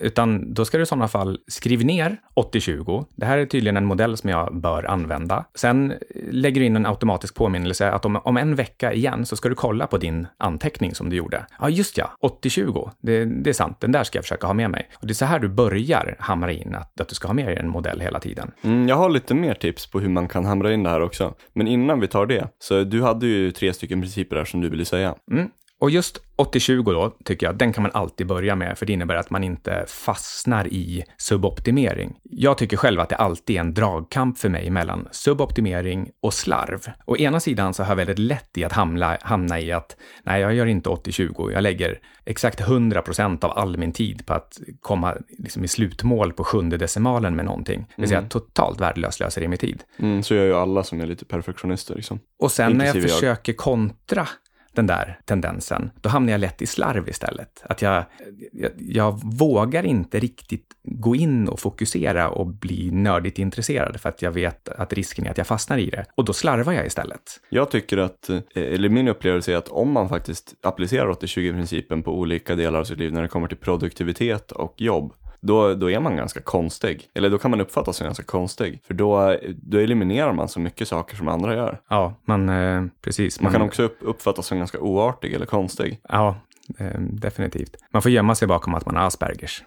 Utan 0.00 0.54
då 0.54 0.64
ska 0.64 0.76
du 0.76 0.82
i 0.82 0.86
sådana 0.86 1.08
fall 1.08 1.38
skriva 1.46 1.84
ner 1.84 2.16
80-20. 2.36 3.06
Det 3.16 3.26
här 3.26 3.38
är 3.38 3.46
tydligen 3.46 3.76
en 3.76 3.84
modell 3.84 4.16
som 4.16 4.30
jag 4.30 4.56
bör 4.56 4.90
använda. 4.90 5.44
Sen 5.54 5.90
eh, 5.90 5.96
lägger 6.30 6.60
du 6.60 6.66
in 6.66 6.76
en 6.76 6.86
automatisk 6.86 7.34
påminnelse 7.34 7.90
att 7.90 8.04
om, 8.04 8.16
om 8.16 8.36
en 8.36 8.54
vecka 8.54 8.92
igen 8.92 9.26
så 9.26 9.36
ska 9.36 9.48
du 9.48 9.54
kolla 9.54 9.86
på 9.86 9.98
din 9.98 10.26
anteckning 10.38 10.94
som 10.94 11.10
du 11.10 11.16
gjorde. 11.16 11.46
Ja, 11.60 11.68
just 11.68 11.98
ja, 11.98 12.10
80-20. 12.22 12.90
Det, 13.00 13.24
det 13.24 13.50
är 13.50 13.54
sant, 13.54 13.80
den 13.80 13.92
där 13.92 14.04
ska 14.04 14.18
jag 14.18 14.24
försöka 14.24 14.46
ha 14.46 14.54
med 14.54 14.70
mig. 14.70 14.88
Och 14.94 15.06
det 15.06 15.12
är 15.12 15.14
så 15.14 15.24
här 15.24 15.38
du 15.38 15.48
börjar 15.48 16.16
hamra 16.18 16.52
in 16.52 16.74
att, 16.74 17.00
att 17.00 17.08
du 17.08 17.14
ska 17.14 17.28
ha 17.28 17.34
med 17.34 17.46
dig 17.46 17.56
en 17.56 17.68
modell 17.68 18.00
hela 18.00 18.20
tiden. 18.20 18.50
Mm, 18.62 18.88
jag 18.88 18.96
har 18.96 19.10
lite 19.10 19.34
mer 19.34 19.54
tips 19.54 19.86
på 19.90 20.00
hur 20.00 20.08
man 20.08 20.28
kan 20.28 20.44
hamra 20.44 20.72
in 20.72 20.82
det 20.82 20.90
här 20.90 21.00
också. 21.00 21.34
Men 21.52 21.68
innan 21.68 22.00
vi 22.00 22.08
tar 22.08 22.26
det, 22.26 22.48
så 22.64 22.84
du 22.84 23.02
hade 23.02 23.26
ju 23.26 23.52
tre 23.52 23.72
stycken 23.72 24.00
principer 24.00 24.36
där 24.36 24.44
som 24.44 24.60
du 24.60 24.68
ville 24.68 24.84
säga. 24.84 25.14
Mm. 25.30 25.50
Och 25.80 25.90
just 25.90 26.20
80-20 26.36 26.92
då, 26.92 27.16
tycker 27.24 27.46
jag, 27.46 27.56
den 27.56 27.72
kan 27.72 27.82
man 27.82 27.92
alltid 27.94 28.26
börja 28.26 28.56
med, 28.56 28.78
för 28.78 28.86
det 28.86 28.92
innebär 28.92 29.14
att 29.14 29.30
man 29.30 29.44
inte 29.44 29.84
fastnar 29.88 30.66
i 30.66 31.04
suboptimering. 31.18 32.16
Jag 32.22 32.58
tycker 32.58 32.76
själv 32.76 33.00
att 33.00 33.08
det 33.08 33.16
alltid 33.16 33.56
är 33.56 33.60
en 33.60 33.74
dragkamp 33.74 34.38
för 34.38 34.48
mig 34.48 34.70
mellan 34.70 35.08
suboptimering 35.10 36.10
och 36.22 36.34
slarv. 36.34 36.86
Å 37.06 37.16
ena 37.16 37.40
sidan 37.40 37.74
så 37.74 37.82
har 37.82 37.90
jag 37.90 37.96
väldigt 37.96 38.18
lätt 38.18 38.58
i 38.58 38.64
att 38.64 38.72
hamna, 38.72 39.18
hamna 39.20 39.60
i 39.60 39.72
att 39.72 39.96
nej, 40.22 40.40
jag 40.40 40.54
gör 40.54 40.66
inte 40.66 40.90
80-20, 40.90 41.52
jag 41.52 41.62
lägger 41.62 41.98
exakt 42.24 42.60
100% 42.60 43.44
av 43.44 43.58
all 43.58 43.76
min 43.76 43.92
tid 43.92 44.26
på 44.26 44.34
att 44.34 44.60
komma 44.80 45.16
liksom, 45.38 45.64
i 45.64 45.68
slutmål 45.68 46.32
på 46.32 46.44
sjunde 46.44 46.76
decimalen 46.76 47.36
med 47.36 47.44
någonting. 47.44 47.86
Det 47.96 48.02
vill 48.02 48.08
säga 48.08 48.18
mm. 48.18 48.28
totalt 48.28 48.80
värdelöst 48.80 49.16
slösar 49.16 49.42
i 49.42 49.48
min 49.48 49.58
tid. 49.58 49.82
Mm, 49.98 50.22
så 50.22 50.34
gör 50.34 50.44
ju 50.44 50.54
alla 50.54 50.82
som 50.82 51.00
är 51.00 51.06
lite 51.06 51.24
perfektionister. 51.24 51.94
Liksom. 51.94 52.20
Och 52.38 52.52
sen 52.52 52.70
Inklusive 52.70 53.00
när 53.00 53.10
jag 53.10 53.12
försöker 53.12 53.52
kontra 53.52 54.28
den 54.76 54.86
där 54.86 55.18
tendensen, 55.24 55.90
då 56.00 56.08
hamnar 56.08 56.32
jag 56.32 56.40
lätt 56.40 56.62
i 56.62 56.66
slarv 56.66 57.08
istället. 57.08 57.62
Att 57.64 57.82
jag, 57.82 58.04
jag, 58.52 58.70
jag, 58.76 59.20
vågar 59.24 59.86
inte 59.86 60.20
riktigt 60.20 60.66
gå 60.82 61.16
in 61.16 61.48
och 61.48 61.60
fokusera 61.60 62.28
och 62.28 62.46
bli 62.46 62.90
nördigt 62.90 63.38
intresserad 63.38 64.00
för 64.00 64.08
att 64.08 64.22
jag 64.22 64.30
vet 64.30 64.68
att 64.68 64.92
risken 64.92 65.26
är 65.26 65.30
att 65.30 65.38
jag 65.38 65.46
fastnar 65.46 65.78
i 65.78 65.90
det. 65.90 66.04
Och 66.14 66.24
då 66.24 66.32
slarvar 66.32 66.72
jag 66.72 66.86
istället. 66.86 67.40
Jag 67.48 67.70
tycker 67.70 67.98
att, 67.98 68.28
eh, 68.28 68.40
eller 68.54 68.88
min 68.88 69.08
upplevelse 69.08 69.52
är 69.52 69.56
att 69.56 69.68
om 69.68 69.92
man 69.92 70.08
faktiskt 70.08 70.54
applicerar 70.62 71.08
80-20-principen 71.08 72.02
på 72.02 72.18
olika 72.18 72.54
delar 72.54 72.80
av 72.80 72.84
sitt 72.84 72.98
liv 72.98 73.12
när 73.12 73.22
det 73.22 73.28
kommer 73.28 73.48
till 73.48 73.56
produktivitet 73.56 74.52
och 74.52 74.74
jobb, 74.76 75.12
då, 75.46 75.74
då 75.74 75.90
är 75.90 76.00
man 76.00 76.16
ganska 76.16 76.40
konstig. 76.40 77.08
Eller 77.14 77.30
då 77.30 77.38
kan 77.38 77.50
man 77.50 77.60
uppfattas 77.60 77.96
som 77.96 78.04
ganska 78.04 78.24
konstig. 78.24 78.80
För 78.86 78.94
då, 78.94 79.36
då 79.52 79.78
eliminerar 79.78 80.32
man 80.32 80.48
så 80.48 80.60
mycket 80.60 80.88
saker 80.88 81.16
som 81.16 81.28
andra 81.28 81.54
gör. 81.54 81.80
Ja, 81.88 82.14
man, 82.24 82.48
eh, 82.48 82.84
precis. 83.00 83.40
Man, 83.40 83.52
man, 83.52 83.52
kan 83.52 83.66
också 83.66 83.82
upp, 83.82 83.98
uppfattas 84.00 84.46
som 84.46 84.58
ganska 84.58 84.80
oartig 84.80 85.34
eller 85.34 85.46
konstig. 85.46 86.00
Ja, 86.08 86.36
eh, 86.78 87.00
definitivt. 87.00 87.76
Man 87.90 88.02
får 88.02 88.10
gömma 88.10 88.34
sig 88.34 88.48
bakom 88.48 88.74
att 88.74 88.86
man 88.86 88.96
har 88.96 89.06
Aspergers. 89.06 89.64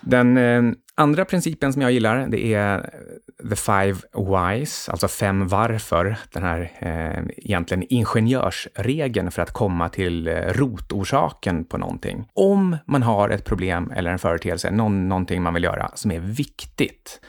Den 0.00 0.36
eh, 0.36 0.72
andra 1.00 1.24
principen 1.24 1.72
som 1.72 1.82
jag 1.82 1.92
gillar, 1.92 2.26
det 2.26 2.54
är 2.54 2.78
eh, 2.78 3.48
the 3.48 3.56
five 3.56 3.96
whys, 4.14 4.88
alltså 4.88 5.08
fem 5.08 5.48
varför, 5.48 6.16
den 6.32 6.42
här 6.42 6.72
eh, 6.78 7.24
egentligen 7.36 7.84
ingenjörsregeln 7.88 9.30
för 9.30 9.42
att 9.42 9.52
komma 9.52 9.88
till 9.88 10.28
eh, 10.28 10.34
rotorsaken 10.34 11.64
på 11.64 11.78
någonting. 11.78 12.28
Om 12.34 12.76
man 12.86 13.02
har 13.02 13.28
ett 13.28 13.44
problem 13.44 13.92
eller 13.96 14.10
en 14.10 14.18
företeelse, 14.18 14.70
någon, 14.70 15.08
någonting 15.08 15.42
man 15.42 15.54
vill 15.54 15.64
göra 15.64 15.90
som 15.94 16.10
är 16.10 16.20
viktigt, 16.20 17.20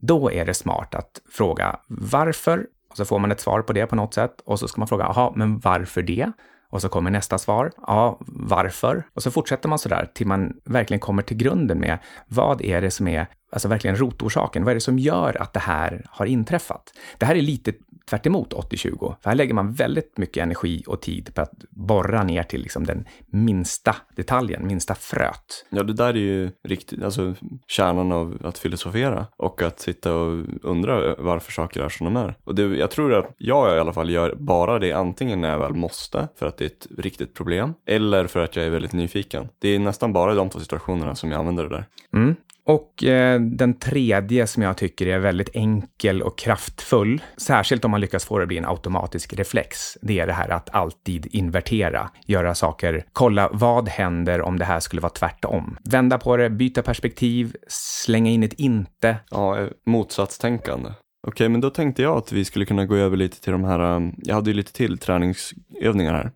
då 0.00 0.32
är 0.32 0.44
det 0.44 0.54
smart 0.54 0.94
att 0.94 1.20
fråga 1.32 1.76
varför, 1.88 2.66
och 2.90 2.96
så 2.96 3.04
får 3.04 3.18
man 3.18 3.32
ett 3.32 3.40
svar 3.40 3.62
på 3.62 3.72
det 3.72 3.86
på 3.86 3.96
något 3.96 4.14
sätt, 4.14 4.40
och 4.44 4.58
så 4.58 4.68
ska 4.68 4.80
man 4.80 4.88
fråga, 4.88 5.04
jaha, 5.04 5.32
men 5.36 5.58
varför 5.58 6.02
det? 6.02 6.32
Och 6.72 6.82
så 6.82 6.88
kommer 6.88 7.10
nästa 7.10 7.38
svar. 7.38 7.72
Ja, 7.86 8.18
varför? 8.26 9.06
Och 9.14 9.22
så 9.22 9.30
fortsätter 9.30 9.68
man 9.68 9.78
sådär 9.78 10.10
till 10.14 10.26
man 10.26 10.52
verkligen 10.64 11.00
kommer 11.00 11.22
till 11.22 11.36
grunden 11.36 11.78
med 11.78 11.98
vad 12.26 12.62
är 12.62 12.80
det 12.80 12.90
som 12.90 13.08
är 13.08 13.26
alltså 13.50 13.68
verkligen 13.68 13.96
rotorsaken. 13.96 14.64
Vad 14.64 14.70
är 14.70 14.74
det 14.74 14.80
som 14.80 14.98
gör 14.98 15.42
att 15.42 15.52
det 15.52 15.60
här 15.60 16.04
har 16.08 16.26
inträffat? 16.26 16.92
Det 17.18 17.26
här 17.26 17.34
är 17.34 17.42
lite 17.42 17.72
tvärt 18.10 18.26
80-20. 18.26 19.16
För 19.22 19.30
här 19.30 19.34
lägger 19.34 19.54
man 19.54 19.72
väldigt 19.72 20.18
mycket 20.18 20.42
energi 20.42 20.84
och 20.86 21.02
tid 21.02 21.34
på 21.34 21.40
att 21.40 21.52
borra 21.70 22.22
ner 22.22 22.42
till 22.42 22.60
liksom 22.60 22.86
den 22.86 23.04
minsta 23.26 23.96
detaljen, 24.16 24.66
minsta 24.66 24.94
fröet. 24.94 25.66
Ja, 25.70 25.82
det 25.82 25.92
där 25.92 26.08
är 26.08 26.14
ju 26.14 26.50
riktigt, 26.64 27.02
alltså 27.02 27.34
kärnan 27.66 28.12
av 28.12 28.38
att 28.44 28.58
filosofera 28.58 29.26
och 29.36 29.62
att 29.62 29.80
sitta 29.80 30.14
och 30.14 30.44
undra 30.62 31.14
varför 31.18 31.52
saker 31.52 31.80
är 31.80 31.88
som 31.88 32.04
de 32.04 32.16
är. 32.16 32.34
Och 32.44 32.54
det, 32.54 32.62
jag 32.62 32.90
tror 32.90 33.14
att 33.14 33.34
jag 33.38 33.76
i 33.76 33.80
alla 33.80 33.92
fall 33.92 34.10
gör 34.10 34.34
bara 34.38 34.78
det 34.78 34.92
antingen 34.92 35.40
när 35.40 35.50
jag 35.50 35.58
väl 35.58 35.74
måste 35.74 36.28
för 36.38 36.46
att 36.46 36.56
det 36.56 36.64
är 36.64 36.66
ett 36.66 36.86
riktigt 36.98 37.34
problem 37.34 37.74
eller 37.86 38.26
för 38.26 38.40
att 38.40 38.56
jag 38.56 38.66
är 38.66 38.70
väldigt 38.70 38.92
nyfiken. 38.92 39.48
Det 39.58 39.68
är 39.68 39.78
nästan 39.78 40.12
bara 40.12 40.34
de 40.34 40.50
två 40.50 40.60
situationerna 40.60 41.14
som 41.14 41.30
jag 41.30 41.38
använder 41.38 41.62
det 41.64 41.76
där. 41.76 41.86
Mm. 42.14 42.36
Och 42.68 43.04
eh, 43.04 43.40
den 43.40 43.78
tredje 43.78 44.46
som 44.46 44.62
jag 44.62 44.76
tycker 44.76 45.06
är 45.06 45.18
väldigt 45.18 45.50
enkel 45.52 46.22
och 46.22 46.38
kraftfull, 46.38 47.22
särskilt 47.36 47.84
om 47.84 47.90
man 47.90 48.00
lyckas 48.00 48.24
få 48.24 48.38
det 48.38 48.42
att 48.42 48.48
bli 48.48 48.58
en 48.58 48.64
automatisk 48.64 49.34
reflex, 49.34 49.98
det 50.02 50.20
är 50.20 50.26
det 50.26 50.32
här 50.32 50.48
att 50.48 50.74
alltid 50.74 51.26
invertera, 51.30 52.10
göra 52.26 52.54
saker, 52.54 53.04
kolla 53.12 53.48
vad 53.52 53.88
händer 53.88 54.42
om 54.42 54.58
det 54.58 54.64
här 54.64 54.80
skulle 54.80 55.02
vara 55.02 55.12
tvärtom. 55.12 55.78
Vända 55.84 56.18
på 56.18 56.36
det, 56.36 56.50
byta 56.50 56.82
perspektiv, 56.82 57.56
slänga 57.68 58.30
in 58.30 58.42
ett 58.42 58.52
inte. 58.52 59.16
Ja, 59.30 59.60
eh, 59.60 59.68
motsatstänkande. 59.86 60.90
Okej, 61.26 61.48
men 61.48 61.60
då 61.60 61.70
tänkte 61.70 62.02
jag 62.02 62.16
att 62.16 62.32
vi 62.32 62.44
skulle 62.44 62.64
kunna 62.64 62.86
gå 62.86 62.94
över 62.94 63.16
lite 63.16 63.40
till 63.40 63.52
de 63.52 63.64
här, 63.64 63.96
eh, 63.96 64.08
jag 64.16 64.34
hade 64.34 64.50
ju 64.50 64.56
lite 64.56 64.72
till 64.72 64.98
träningsövningar 64.98 66.14
här. 66.14 66.30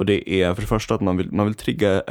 Och 0.00 0.06
det 0.06 0.30
är 0.42 0.54
för 0.54 0.62
det 0.62 0.68
första 0.68 0.94
att 0.94 1.00
man 1.00 1.16
vill, 1.16 1.32
man 1.32 1.46
vill 1.46 1.54
trigga 1.54 2.02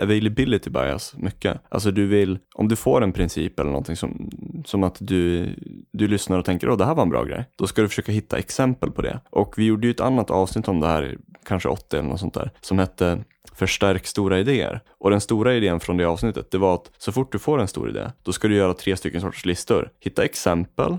availability 0.00 0.70
bias 0.70 1.14
mycket. 1.16 1.60
Alltså 1.68 1.90
du 1.90 2.06
vill, 2.06 2.38
om 2.54 2.68
du 2.68 2.76
får 2.76 3.02
en 3.02 3.12
princip 3.12 3.60
eller 3.60 3.70
någonting 3.70 3.96
som, 3.96 4.30
som 4.64 4.82
att 4.84 4.96
du, 5.00 5.54
du 5.92 6.08
lyssnar 6.08 6.38
och 6.38 6.44
tänker 6.44 6.68
att 6.68 6.78
det 6.78 6.84
här 6.84 6.94
var 6.94 7.02
en 7.02 7.10
bra 7.10 7.24
grej. 7.24 7.44
Då 7.56 7.66
ska 7.66 7.82
du 7.82 7.88
försöka 7.88 8.12
hitta 8.12 8.38
exempel 8.38 8.90
på 8.90 9.02
det. 9.02 9.20
Och 9.30 9.58
vi 9.58 9.64
gjorde 9.64 9.86
ju 9.86 9.90
ett 9.90 10.00
annat 10.00 10.30
avsnitt 10.30 10.68
om 10.68 10.80
det 10.80 10.86
här, 10.86 11.18
kanske 11.46 11.68
80 11.68 11.96
eller 11.96 12.08
något 12.08 12.20
sånt 12.20 12.34
där, 12.34 12.50
som 12.60 12.78
hette 12.78 13.24
förstärk 13.54 14.06
stora 14.06 14.38
idéer. 14.38 14.80
Och 14.98 15.10
den 15.10 15.20
stora 15.20 15.54
idén 15.54 15.80
från 15.80 15.96
det 15.96 16.04
avsnittet, 16.04 16.50
det 16.50 16.58
var 16.58 16.74
att 16.74 16.90
så 16.98 17.12
fort 17.12 17.32
du 17.32 17.38
får 17.38 17.60
en 17.60 17.68
stor 17.68 17.88
idé, 17.88 18.10
då 18.22 18.32
ska 18.32 18.48
du 18.48 18.54
göra 18.54 18.74
tre 18.74 18.96
stycken 18.96 19.20
sorters 19.20 19.44
listor. 19.44 19.90
Hitta 20.00 20.24
exempel, 20.24 20.98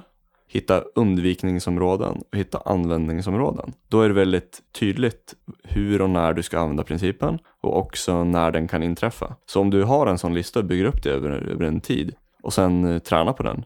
hitta 0.51 0.83
undvikningsområden 0.95 2.21
och 2.31 2.37
hitta 2.37 2.61
användningsområden. 2.65 3.73
Då 3.87 4.01
är 4.01 4.07
det 4.07 4.15
väldigt 4.15 4.61
tydligt 4.71 5.33
hur 5.63 6.01
och 6.01 6.09
när 6.09 6.33
du 6.33 6.43
ska 6.43 6.59
använda 6.59 6.83
principen 6.83 7.39
och 7.61 7.77
också 7.77 8.23
när 8.23 8.51
den 8.51 8.67
kan 8.67 8.83
inträffa. 8.83 9.35
Så 9.45 9.61
om 9.61 9.69
du 9.69 9.83
har 9.83 10.07
en 10.07 10.17
sån 10.17 10.33
lista 10.33 10.59
och 10.59 10.65
bygger 10.65 10.85
upp 10.85 11.03
det 11.03 11.09
över, 11.09 11.29
över 11.29 11.65
en 11.65 11.81
tid 11.81 12.15
och 12.43 12.53
sen 12.53 12.85
eh, 12.85 12.99
tränar 12.99 13.33
på 13.33 13.43
den, 13.43 13.65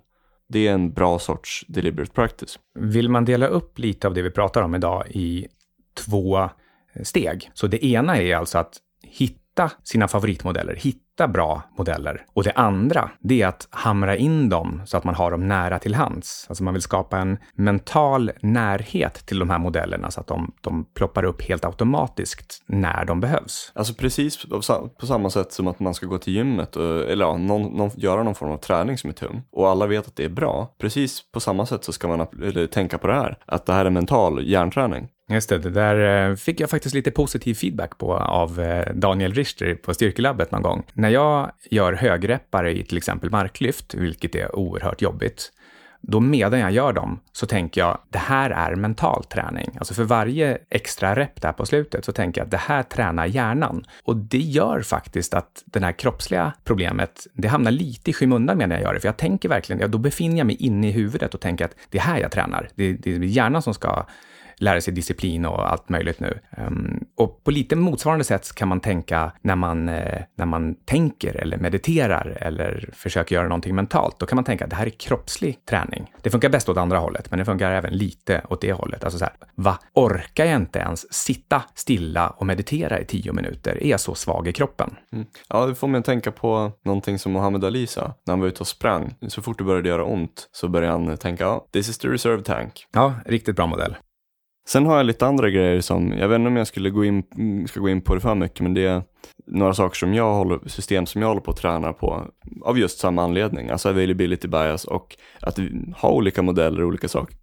det 0.50 0.68
är 0.68 0.74
en 0.74 0.94
bra 0.94 1.20
sorts 1.20 1.66
deliberate 1.68 2.12
practice. 2.12 2.60
Vill 2.80 3.10
man 3.10 3.26
dela 3.26 3.48
upp 3.48 3.80
lite 3.80 4.08
av 4.08 4.14
det 4.14 4.22
vi 4.22 4.32
pratar 4.32 4.62
om 4.62 4.76
idag 4.76 5.04
i 5.10 5.48
två 6.06 6.38
eh, 6.38 6.50
steg. 7.04 7.52
Så 7.54 7.68
det 7.68 7.86
ena 7.86 8.18
är 8.18 8.36
alltså 8.36 8.58
att 8.58 8.78
hitta 9.04 9.45
sina 9.84 10.08
favoritmodeller, 10.08 10.76
hitta 10.76 11.28
bra 11.28 11.62
modeller. 11.78 12.26
Och 12.34 12.44
det 12.44 12.52
andra, 12.52 13.10
det 13.20 13.42
är 13.42 13.48
att 13.48 13.68
hamra 13.70 14.16
in 14.16 14.50
dem 14.50 14.82
så 14.86 14.98
att 14.98 15.04
man 15.04 15.16
har 15.16 15.32
dem 15.32 15.48
nära 15.48 15.80
till 15.80 15.96
hands. 15.96 16.46
Alltså 16.50 16.64
man 16.64 16.74
vill 16.74 16.82
skapa 16.82 17.18
en 17.18 17.38
mental 17.54 18.32
närhet 18.42 19.14
till 19.14 19.40
de 19.40 19.50
här 19.50 19.60
modellerna 19.60 20.12
så 20.12 20.20
att 20.20 20.28
de, 20.28 20.52
de 20.62 20.86
ploppar 20.94 21.24
upp 21.24 21.42
helt 21.42 21.66
automatiskt 21.66 22.64
när 22.66 23.06
de 23.06 23.20
behövs. 23.20 23.72
Alltså 23.76 23.94
precis 23.94 24.46
på 25.00 25.06
samma 25.06 25.30
sätt 25.30 25.52
som 25.52 25.68
att 25.68 25.80
man 25.80 25.94
ska 25.94 26.06
gå 26.06 26.18
till 26.18 26.34
gymmet 26.34 26.76
och, 26.76 27.10
eller 27.10 27.26
ja, 27.26 27.38
någon, 27.38 27.62
någon, 27.62 27.92
göra 27.96 28.24
någon 28.24 28.36
form 28.36 28.52
av 28.52 28.58
träning 28.58 28.98
som 28.98 29.10
är 29.10 29.14
tung 29.14 29.44
och 29.52 29.70
alla 29.70 29.88
vet 29.88 30.08
att 30.08 30.16
det 30.16 30.26
är 30.26 30.30
bra. 30.30 30.76
Precis 30.80 31.32
på 31.32 31.40
samma 31.40 31.66
sätt 31.66 31.84
så 31.84 31.94
ska 31.94 32.08
man 32.08 32.28
eller, 32.44 32.68
tänka 32.68 32.98
på 32.98 33.08
det 33.08 33.14
här, 33.14 33.38
att 33.46 33.66
det 33.66 33.74
här 33.74 33.86
är 33.86 33.90
mental 33.90 34.48
hjärnträning. 34.48 35.08
Just 35.30 35.50
det, 35.50 35.58
det 35.58 35.70
där 35.70 36.30
eh, 36.30 36.36
fick 36.36 36.60
jag 36.60 36.70
faktiskt 36.70 36.96
lite 36.96 37.12
positiv 37.12 37.54
feedback 37.54 37.98
på 37.98 38.18
av 38.18 38.60
eh, 38.60 38.94
Daniel 38.94 39.34
Richter 39.34 39.76
på 39.76 39.94
Styrkelabbet 39.94 40.52
någon 40.52 40.62
gång. 40.62 40.84
När 40.94 41.10
jag 41.10 41.52
gör 41.70 41.94
högreppare 41.94 42.78
i 42.78 42.84
till 42.84 42.98
exempel 42.98 43.30
marklyft, 43.30 43.94
vilket 43.94 44.36
är 44.36 44.56
oerhört 44.56 45.02
jobbigt, 45.02 45.52
då 46.08 46.20
medan 46.20 46.60
jag 46.60 46.72
gör 46.72 46.94
dem 46.94 47.20
så 47.32 47.46
tänker 47.46 47.82
jag 47.82 47.98
det 48.10 48.18
här 48.18 48.50
är 48.50 48.76
mental 48.76 49.24
träning. 49.24 49.76
Alltså 49.78 49.94
för 49.94 50.04
varje 50.04 50.58
extra 50.70 51.16
rep 51.16 51.42
där 51.42 51.52
på 51.52 51.66
slutet 51.66 52.06
så 52.06 52.12
tänker 52.12 52.42
jag 52.42 52.46
att 52.46 52.52
det 52.52 52.58
här 52.58 52.84
tränar 52.84 53.26
hjärnan. 53.26 53.86
Och 54.04 54.18
det 54.18 54.38
gör 54.38 54.82
faktiskt 54.82 55.34
att 55.34 55.64
det 55.66 55.80
här 55.80 55.92
kroppsliga 55.92 56.54
problemet, 56.64 57.28
det 57.34 57.48
hamnar 57.48 57.72
lite 57.72 58.10
i 58.10 58.14
skymundan 58.14 58.58
medan 58.58 58.72
jag 58.72 58.82
gör 58.82 58.94
det. 58.94 59.00
För 59.00 59.08
jag 59.08 59.18
tänker 59.18 59.50
verkligen, 59.50 59.80
ja, 59.80 59.88
då 59.88 59.98
befinner 59.98 60.38
jag 60.38 60.48
mig 60.48 60.56
inne 60.56 60.90
i 60.90 60.92
huvudet 60.92 61.34
och 61.34 61.42
tänker 61.42 61.66
att 61.66 61.76
det 61.90 61.98
är 61.98 62.02
här 62.02 62.20
jag 62.20 62.32
tränar. 62.32 62.70
Det, 62.76 62.94
det 62.94 63.16
är 63.16 63.20
hjärnan 63.20 63.62
som 63.62 63.74
ska 63.74 64.06
lära 64.58 64.82
sig 64.82 64.94
disciplin 64.94 65.46
och 65.46 65.72
allt 65.72 65.90
möjligt 65.90 66.20
nu. 66.20 66.40
Um, 66.58 67.06
och 67.16 67.44
på 67.44 67.52
lite 67.52 67.76
motsvarande 67.76 68.24
sätt 68.24 68.56
kan 68.56 68.68
man 68.68 68.80
tänka 68.80 69.32
när 69.42 69.56
man, 69.56 69.90
eh, 69.90 70.22
när 70.36 70.46
man 70.46 70.76
tänker 70.76 71.36
eller 71.36 71.58
mediterar 71.58 72.38
eller 72.42 72.90
försöker 72.94 73.36
göra 73.36 73.48
någonting 73.48 73.76
mentalt. 73.76 74.20
Då 74.20 74.26
kan 74.26 74.36
man 74.36 74.46
tänka 74.46 74.64
att 74.64 74.70
det 74.70 74.76
här 74.76 74.86
är 74.86 74.90
kroppslig 74.90 75.66
träning. 75.66 76.12
Det 76.22 76.30
funkar 76.30 76.50
bäst 76.50 76.70
åt 76.70 76.78
andra 76.78 76.98
hållet, 76.98 77.30
men 77.32 77.40
det 77.40 77.46
funkar 77.46 77.72
även 77.72 77.94
lite 77.94 78.42
åt 78.50 78.62
det 78.62 78.74
hållet. 78.74 79.04
Alltså 79.04 79.20
så 79.20 79.26
här, 79.26 79.34
va, 79.56 79.80
orkar 79.94 80.46
jag 80.46 80.56
inte 80.56 80.80
ens 80.80 81.14
sitta 81.14 81.64
stilla 81.76 82.30
och 82.30 82.46
meditera 82.46 83.00
i 83.00 83.06
tio 83.06 83.34
minuter? 83.34 83.84
Är 83.84 83.90
jag 83.90 84.00
så 84.00 84.16
svag 84.16 84.48
i 84.48 84.54
kroppen? 84.54 84.96
Mm. 85.14 85.26
Ja, 85.50 85.66
det 85.66 85.76
får 85.76 85.88
mig 85.88 86.00
att 86.00 86.06
tänka 86.06 86.32
på 86.32 86.72
någonting 86.86 87.20
som 87.20 87.32
Mohammed 87.32 87.64
Ali 87.64 87.88
sa 87.88 88.02
när 88.26 88.32
han 88.32 88.40
var 88.40 88.48
ute 88.48 88.60
och 88.60 88.68
sprang. 88.68 89.16
Så 89.28 89.42
fort 89.42 89.58
det 89.58 89.64
började 89.64 89.90
göra 89.90 90.06
ont 90.06 90.50
så 90.52 90.68
började 90.68 90.94
han 90.94 91.18
tänka, 91.18 91.44
ja, 91.44 91.68
this 91.72 91.90
is 91.90 91.98
the 91.98 92.08
reserve 92.08 92.44
tank. 92.44 92.88
Ja, 92.92 93.14
riktigt 93.26 93.56
bra 93.56 93.68
modell. 93.68 93.96
Sen 94.68 94.86
har 94.86 94.98
jag 94.98 95.06
lite 95.06 95.26
andra 95.28 95.50
grejer 95.50 95.82
som, 95.82 96.12
jag 96.12 96.28
vet 96.28 96.36
inte 96.36 96.48
om 96.48 96.56
jag 96.56 96.68
skulle 96.68 96.90
gå 96.90 97.06
in, 97.06 97.24
ska 97.68 97.80
gå 97.80 97.90
in 97.90 98.02
på 98.02 98.16
det 98.16 98.22
för 98.22 98.36
mycket, 98.36 98.60
men 98.60 98.74
det 98.74 98.86
är 98.86 99.04
några 99.48 99.74
saker 99.74 99.96
som 99.96 100.14
jag 100.14 100.34
håller, 100.34 100.60
system 100.70 101.06
som 101.06 101.22
jag 101.22 101.28
håller 101.28 101.42
på 101.42 101.52
att 101.52 101.58
träna 101.58 101.94
på 101.94 102.28
av 102.62 102.80
just 102.80 103.00
samma 103.00 103.24
anledning, 103.24 103.70
alltså 103.70 103.90
availability 103.90 104.48
bias 104.48 104.86
och 104.86 105.16
att 105.42 105.60
ha 105.98 106.10
olika 106.10 106.42
modeller 106.42 106.82
och 106.82 106.88
olika 106.88 107.08
saker. 107.08 107.36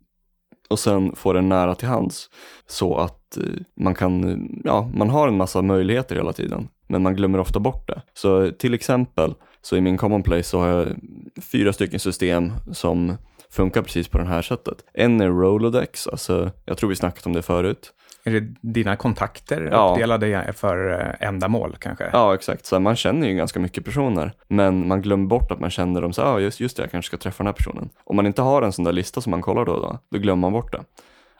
Och 0.70 0.78
sen 0.78 1.16
få 1.16 1.32
den 1.32 1.48
nära 1.48 1.74
till 1.74 1.88
hands 1.88 2.30
så 2.66 2.96
att 2.96 3.36
eh, 3.36 3.42
man 3.80 3.94
kan, 3.94 4.48
ja, 4.64 4.90
man 4.94 5.10
har 5.10 5.28
en 5.28 5.36
massa 5.36 5.62
möjligheter 5.62 6.16
hela 6.16 6.32
tiden, 6.32 6.68
men 6.88 7.02
man 7.02 7.16
glömmer 7.16 7.38
ofta 7.38 7.60
bort 7.60 7.88
det. 7.88 8.02
Så 8.14 8.50
till 8.50 8.74
exempel, 8.74 9.34
så 9.62 9.76
i 9.76 9.80
min 9.80 9.96
commonplace 9.96 10.42
så 10.42 10.58
har 10.58 10.68
jag 10.68 10.88
fyra 11.52 11.72
stycken 11.72 12.00
system 12.00 12.52
som 12.72 13.16
funkar 13.52 13.82
precis 13.82 14.08
på 14.08 14.18
det 14.18 14.24
här 14.24 14.42
sättet. 14.42 14.84
En 14.94 15.20
är 15.20 15.28
Rolodex, 15.28 16.06
alltså 16.06 16.50
jag 16.64 16.78
tror 16.78 16.88
vi 16.88 16.96
snackat 16.96 17.26
om 17.26 17.32
det 17.32 17.42
förut. 17.42 17.92
Är 18.24 18.32
det 18.32 18.54
dina 18.60 18.96
kontakter 18.96 19.68
ja. 19.72 19.90
uppdelade 19.90 20.52
för 20.56 21.00
eh, 21.00 21.28
ändamål 21.28 21.76
kanske? 21.80 22.10
Ja, 22.12 22.34
exakt. 22.34 22.66
Så 22.66 22.80
man 22.80 22.96
känner 22.96 23.28
ju 23.28 23.34
ganska 23.34 23.60
mycket 23.60 23.84
personer, 23.84 24.32
men 24.48 24.88
man 24.88 25.02
glömmer 25.02 25.26
bort 25.26 25.50
att 25.50 25.60
man 25.60 25.70
känner 25.70 26.00
dem 26.00 26.12
så 26.12 26.22
ah, 26.22 26.40
just, 26.40 26.60
just 26.60 26.76
det, 26.76 26.82
jag 26.82 26.90
kanske 26.90 27.06
ska 27.06 27.16
träffa 27.16 27.38
den 27.38 27.46
här 27.46 27.54
personen. 27.54 27.90
Om 28.04 28.16
man 28.16 28.26
inte 28.26 28.42
har 28.42 28.62
en 28.62 28.72
sån 28.72 28.84
där 28.84 28.92
lista 28.92 29.20
som 29.20 29.30
man 29.30 29.42
kollar 29.42 29.64
då, 29.64 29.76
då, 29.76 29.98
då 30.10 30.18
glömmer 30.18 30.40
man 30.40 30.52
bort 30.52 30.72
det. 30.72 30.84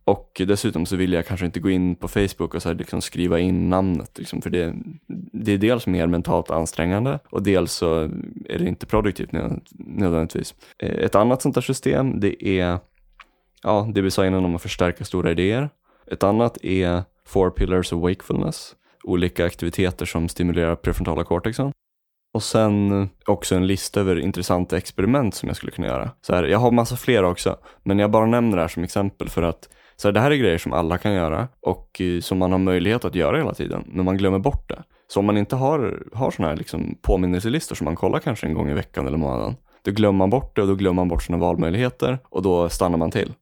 Och 0.05 0.43
dessutom 0.47 0.87
så 0.87 0.97
vill 0.97 1.13
jag 1.13 1.27
kanske 1.27 1.47
inte 1.47 1.61
gå 1.61 1.71
in 1.71 1.95
på 1.95 2.09
Facebook 2.09 2.55
och 2.55 2.63
så 2.63 2.69
här, 2.69 2.77
liksom 2.77 3.01
skriva 3.01 3.39
in 3.39 3.71
namnet, 3.71 4.19
liksom, 4.19 4.43
för 4.43 4.51
det, 4.51 4.75
det 5.33 5.53
är 5.53 5.59
dels 5.59 5.87
mer 5.87 6.07
mentalt 6.07 6.51
ansträngande 6.51 7.19
och 7.31 7.43
dels 7.43 7.73
så 7.73 8.01
är 8.49 8.59
det 8.59 8.69
inte 8.69 8.87
produktivt 8.87 9.33
nödvändigtvis. 9.73 10.55
Eh, 10.79 10.91
ett 10.91 11.15
annat 11.15 11.43
sånt 11.43 11.55
där 11.55 11.63
system, 11.63 12.21
det 12.21 12.49
är 12.49 12.79
ja, 13.63 13.89
det 13.95 14.01
vi 14.03 14.11
sa 14.11 14.27
innan 14.27 14.45
om 14.45 14.55
att 14.55 14.63
förstärka 14.63 15.05
stora 15.05 15.31
idéer. 15.31 15.71
Ett 16.07 16.23
annat 16.23 16.65
är 16.65 17.03
Four 17.27 17.51
Pillars 17.51 17.93
of 17.93 18.03
Wakefulness, 18.03 18.77
olika 19.05 19.47
aktiviteter 19.47 20.07
som 20.07 20.29
stimulerar 20.29 20.77
prefrontala 20.77 21.25
cortexen. 21.25 21.73
Och 22.35 22.43
sen 22.43 23.09
också 23.27 23.55
en 23.55 23.67
lista 23.67 24.01
över 24.01 24.19
intressanta 24.19 24.77
experiment 24.77 25.35
som 25.35 25.47
jag 25.47 25.57
skulle 25.57 25.73
kunna 25.73 25.87
göra. 25.87 26.11
Så 26.21 26.35
här, 26.35 26.45
jag 26.45 26.59
har 26.59 26.71
massa 26.71 26.97
fler 26.97 27.23
också, 27.23 27.57
men 27.83 27.99
jag 27.99 28.11
bara 28.11 28.27
nämner 28.27 28.57
det 28.57 28.63
här 28.63 28.69
som 28.69 28.85
exempel 28.85 29.29
för 29.29 29.43
att 29.43 29.69
så 30.03 30.11
det 30.11 30.21
här 30.21 30.31
är 30.31 30.37
grejer 30.37 30.59
som 30.59 30.73
alla 30.73 30.99
kan 30.99 31.13
göra 31.13 31.49
och 31.61 32.01
eh, 32.01 32.21
som 32.21 32.39
man 32.39 32.53
har 32.53 32.59
möjlighet 32.59 33.05
att 33.05 33.15
göra 33.15 33.37
hela 33.37 33.55
tiden, 33.55 33.85
men 33.87 34.05
man 34.05 34.17
glömmer 34.17 34.39
bort 34.39 34.69
det. 34.69 34.83
Så 35.09 35.21
om 35.21 35.27
man 35.27 35.37
inte 35.37 35.57
har, 35.57 36.03
har 36.13 36.31
sådana 36.31 36.49
här 36.49 36.57
liksom 36.57 36.99
påminnelselistor 37.03 37.77
som 37.77 37.85
man 37.85 37.97
kollar 37.97 38.19
kanske 38.19 38.47
en 38.47 38.55
gång 38.55 38.71
i 38.71 38.75
veckan 38.75 39.07
eller 39.07 39.19
månaden, 39.19 39.57
då 39.85 39.91
glömmer 39.91 40.19
man 40.19 40.31
bort 40.31 40.57
det 40.57 40.63
och 40.63 40.69
då 40.69 40.75
glömmer 40.75 40.95
man 40.95 41.09
bort 41.09 41.23
sina 41.23 41.39
valmöjligheter 41.39 42.19
och 42.29 42.43
då 42.43 42.69
stannar 42.69 42.99
man 42.99 43.11
till. 43.11 43.33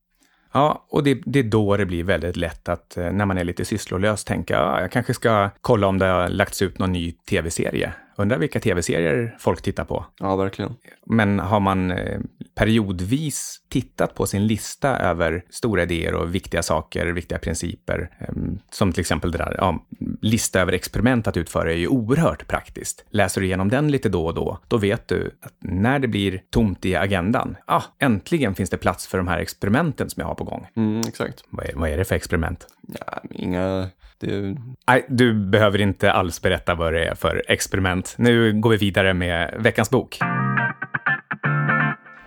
Ja, 0.53 0.87
och 0.91 1.05
det, 1.05 1.23
det, 1.25 1.39
är 1.39 1.43
då 1.43 1.77
det 1.77 1.87
blir 1.87 2.05
väldigt 2.05 2.37
lätt 2.37 2.69
att 2.69 2.97
eh, 2.97 3.13
när 3.13 3.27
man 3.27 3.39
är 3.39 3.45
lite 3.45 3.65
sysslolös 3.65 4.25
tänka, 4.25 4.55
ja, 4.55 4.81
jag 4.81 4.93
kanske 4.93 5.15
ska 5.15 5.51
kolla 5.61 5.87
om 5.87 5.99
det 5.99 6.07
har 6.07 6.29
lagts 6.29 6.63
ut 6.63 6.79
någon 6.79 6.93
ny 6.93 7.13
tv-serie. 7.13 7.93
Undrar 8.21 8.39
vilka 8.39 8.61
tv-serier 8.61 9.37
folk 9.39 9.63
tittar 9.63 9.85
på. 9.85 10.07
Ja, 10.19 10.37
verkligen. 10.37 10.75
Men 11.07 11.39
har 11.39 11.61
man 11.61 11.91
eh, 11.91 12.21
periodvis 12.55 13.61
tittat 13.69 14.15
på 14.15 14.27
sin 14.27 14.47
lista 14.47 14.99
över 14.99 15.45
stora 15.51 15.83
idéer 15.83 16.15
och 16.15 16.35
viktiga 16.35 16.63
saker, 16.63 17.07
viktiga 17.07 17.39
principer, 17.39 18.11
ehm, 18.19 18.59
som 18.71 18.93
till 18.93 19.01
exempel 19.01 19.31
det 19.31 19.39
där, 19.39 19.55
ja, 19.59 19.87
lista 20.23 20.61
över 20.61 20.73
experiment 20.73 21.27
att 21.27 21.37
utföra 21.37 21.73
är 21.73 21.77
ju 21.77 21.89
oerhört 21.89 22.47
praktiskt. 22.47 23.05
Läser 23.11 23.41
du 23.41 23.47
igenom 23.47 23.69
den 23.69 23.91
lite 23.91 24.09
då 24.09 24.27
och 24.27 24.35
då, 24.35 24.59
då 24.69 24.77
vet 24.77 25.09
du 25.09 25.31
att 25.41 25.55
när 25.61 25.99
det 25.99 26.09
blir 26.09 26.43
tomt 26.51 26.85
i 26.85 26.97
agendan, 26.97 27.57
ah, 27.67 27.83
äntligen 27.99 28.55
finns 28.55 28.71
det 28.71 28.77
plats 28.77 29.07
för 29.07 29.19
de 29.19 29.29
här 29.29 29.39
experimenten 29.39 30.11
som 30.11 30.21
jag 30.21 30.27
har 30.27 30.35
på 30.35 30.45
gång. 30.45 30.67
Mm, 30.77 31.01
exakt. 31.01 31.45
Vad 31.51 31.67
är, 31.67 31.73
vad 31.75 31.91
är 31.91 31.97
det 31.97 32.05
för 32.05 32.15
experiment? 32.15 32.67
Ja, 32.83 33.23
inga 33.31 33.91
det... 34.21 34.57
Nej, 34.89 35.07
du 35.09 35.35
behöver 35.35 35.81
inte 35.81 36.13
alls 36.13 36.43
berätta 36.43 36.75
vad 36.75 36.93
det 36.93 37.05
är 37.05 37.15
för 37.15 37.43
experiment. 37.49 38.10
Nu 38.19 38.61
går 38.61 38.71
vi 38.71 38.77
vidare 38.77 39.15
med 39.15 39.55
veckans 39.59 39.91
bok. 39.91 40.19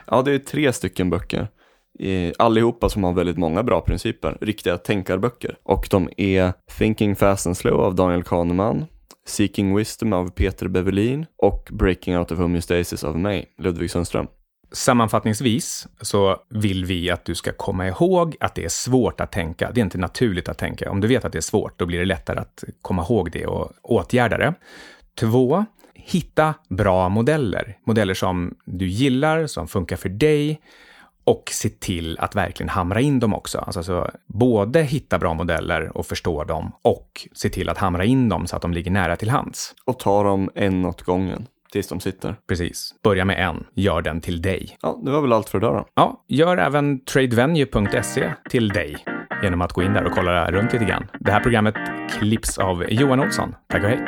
Ja, 0.08 0.22
det 0.22 0.32
är 0.32 0.40
tre 0.40 0.74
stycken 0.74 1.10
böcker. 1.10 1.48
Allihopa 2.38 2.90
som 2.90 3.04
har 3.04 3.14
väldigt 3.14 3.38
många 3.38 3.64
bra 3.64 3.82
principer, 3.82 4.38
riktiga 4.42 4.78
tänkarböcker. 4.78 5.56
Och 5.64 5.88
de 5.92 6.10
är 6.18 6.54
Thinking 6.78 7.16
Fast 7.16 7.48
and 7.48 7.58
Slow 7.58 7.82
av 7.82 7.96
Daniel 7.96 8.24
Kahneman, 8.24 8.86
Seeking 9.26 9.76
Wisdom 9.76 10.14
av 10.14 10.30
Peter 10.30 10.68
Bevelin 10.68 11.26
och 11.38 11.70
Breaking 11.72 12.18
Out 12.18 12.32
of 12.32 12.40
Homeostasis 12.40 13.04
av 13.04 13.20
mig, 13.20 13.46
Ludvig 13.58 13.92
Sundström. 13.92 14.28
Sammanfattningsvis 14.72 15.88
så 16.02 16.38
vill 16.50 16.86
vi 16.86 17.10
att 17.10 17.26
du 17.26 17.36
ska 17.36 17.52
komma 17.52 17.88
ihåg 17.88 18.36
att 18.40 18.56
det 18.56 18.66
är 18.66 18.70
svårt 18.70 19.22
att 19.22 19.32
tänka. 19.32 19.72
Det 19.72 19.82
är 19.82 19.84
inte 19.84 19.98
naturligt 19.98 20.50
att 20.50 20.58
tänka. 20.58 20.92
Om 20.92 21.02
du 21.02 21.08
vet 21.08 21.26
att 21.26 21.32
det 21.32 21.40
är 21.40 21.42
svårt, 21.42 21.80
då 21.80 21.86
blir 21.86 22.00
det 22.00 22.06
lättare 22.06 22.40
att 22.40 22.64
komma 22.82 23.02
ihåg 23.02 23.32
det 23.32 23.46
och 23.46 23.72
åtgärda 23.82 24.38
det. 24.38 24.54
Två, 25.20 25.66
hitta 25.94 26.54
bra 26.70 27.10
modeller. 27.10 27.78
Modeller 27.86 28.14
som 28.14 28.56
du 28.66 28.88
gillar, 28.88 29.48
som 29.48 29.68
funkar 29.68 29.96
för 29.96 30.10
dig 30.10 30.62
Och 31.26 31.50
se 31.52 31.70
till 31.70 32.20
att 32.20 32.36
verkligen 32.36 32.70
hamra 32.70 33.02
in 33.02 33.20
dem 33.20 33.34
också. 33.34 33.58
Alltså 33.58 33.84
så, 33.84 34.10
både 34.28 34.82
hitta 34.82 35.20
bra 35.20 35.34
modeller 35.34 35.98
och 35.98 36.06
förstå 36.06 36.44
dem 36.44 36.72
och 36.82 37.28
se 37.34 37.50
till 37.50 37.70
att 37.70 37.78
hamra 37.78 38.06
in 38.06 38.30
dem 38.30 38.48
så 38.48 38.56
att 38.56 38.62
de 38.62 38.74
ligger 38.74 38.92
nära 38.92 39.16
till 39.16 39.30
hands. 39.30 39.76
Och 39.86 40.00
ta 40.00 40.24
dem 40.24 40.50
en 40.56 40.86
åt 40.86 41.02
gången 41.02 41.48
tills 41.72 41.88
de 41.88 42.00
sitter. 42.00 42.36
Precis. 42.48 42.96
Börja 43.04 43.26
med 43.26 43.50
en, 43.50 43.64
gör 43.76 44.02
den 44.02 44.22
till 44.22 44.42
dig. 44.42 44.78
Ja, 44.82 45.02
det 45.06 45.12
var 45.12 45.22
väl 45.22 45.34
allt 45.34 45.50
för 45.50 45.58
idag 45.58 45.76
då. 45.76 45.86
Ja, 45.96 46.24
gör 46.28 46.58
även 46.58 47.06
tradevenue.se 47.06 48.34
till 48.50 48.70
dig 48.70 48.98
genom 49.44 49.62
att 49.62 49.74
gå 49.74 49.84
in 49.84 49.94
där 49.94 50.04
och 50.04 50.12
kolla 50.12 50.52
runt 50.52 50.74
lite 50.74 50.86
grann. 50.86 51.08
Det 51.20 51.32
här 51.32 51.40
programmet 51.40 51.76
klipps 52.10 52.58
av 52.58 52.86
Johan 52.90 53.20
Olsson. 53.20 53.56
Tack 53.70 53.84
och 53.84 53.90
hej! 53.90 54.00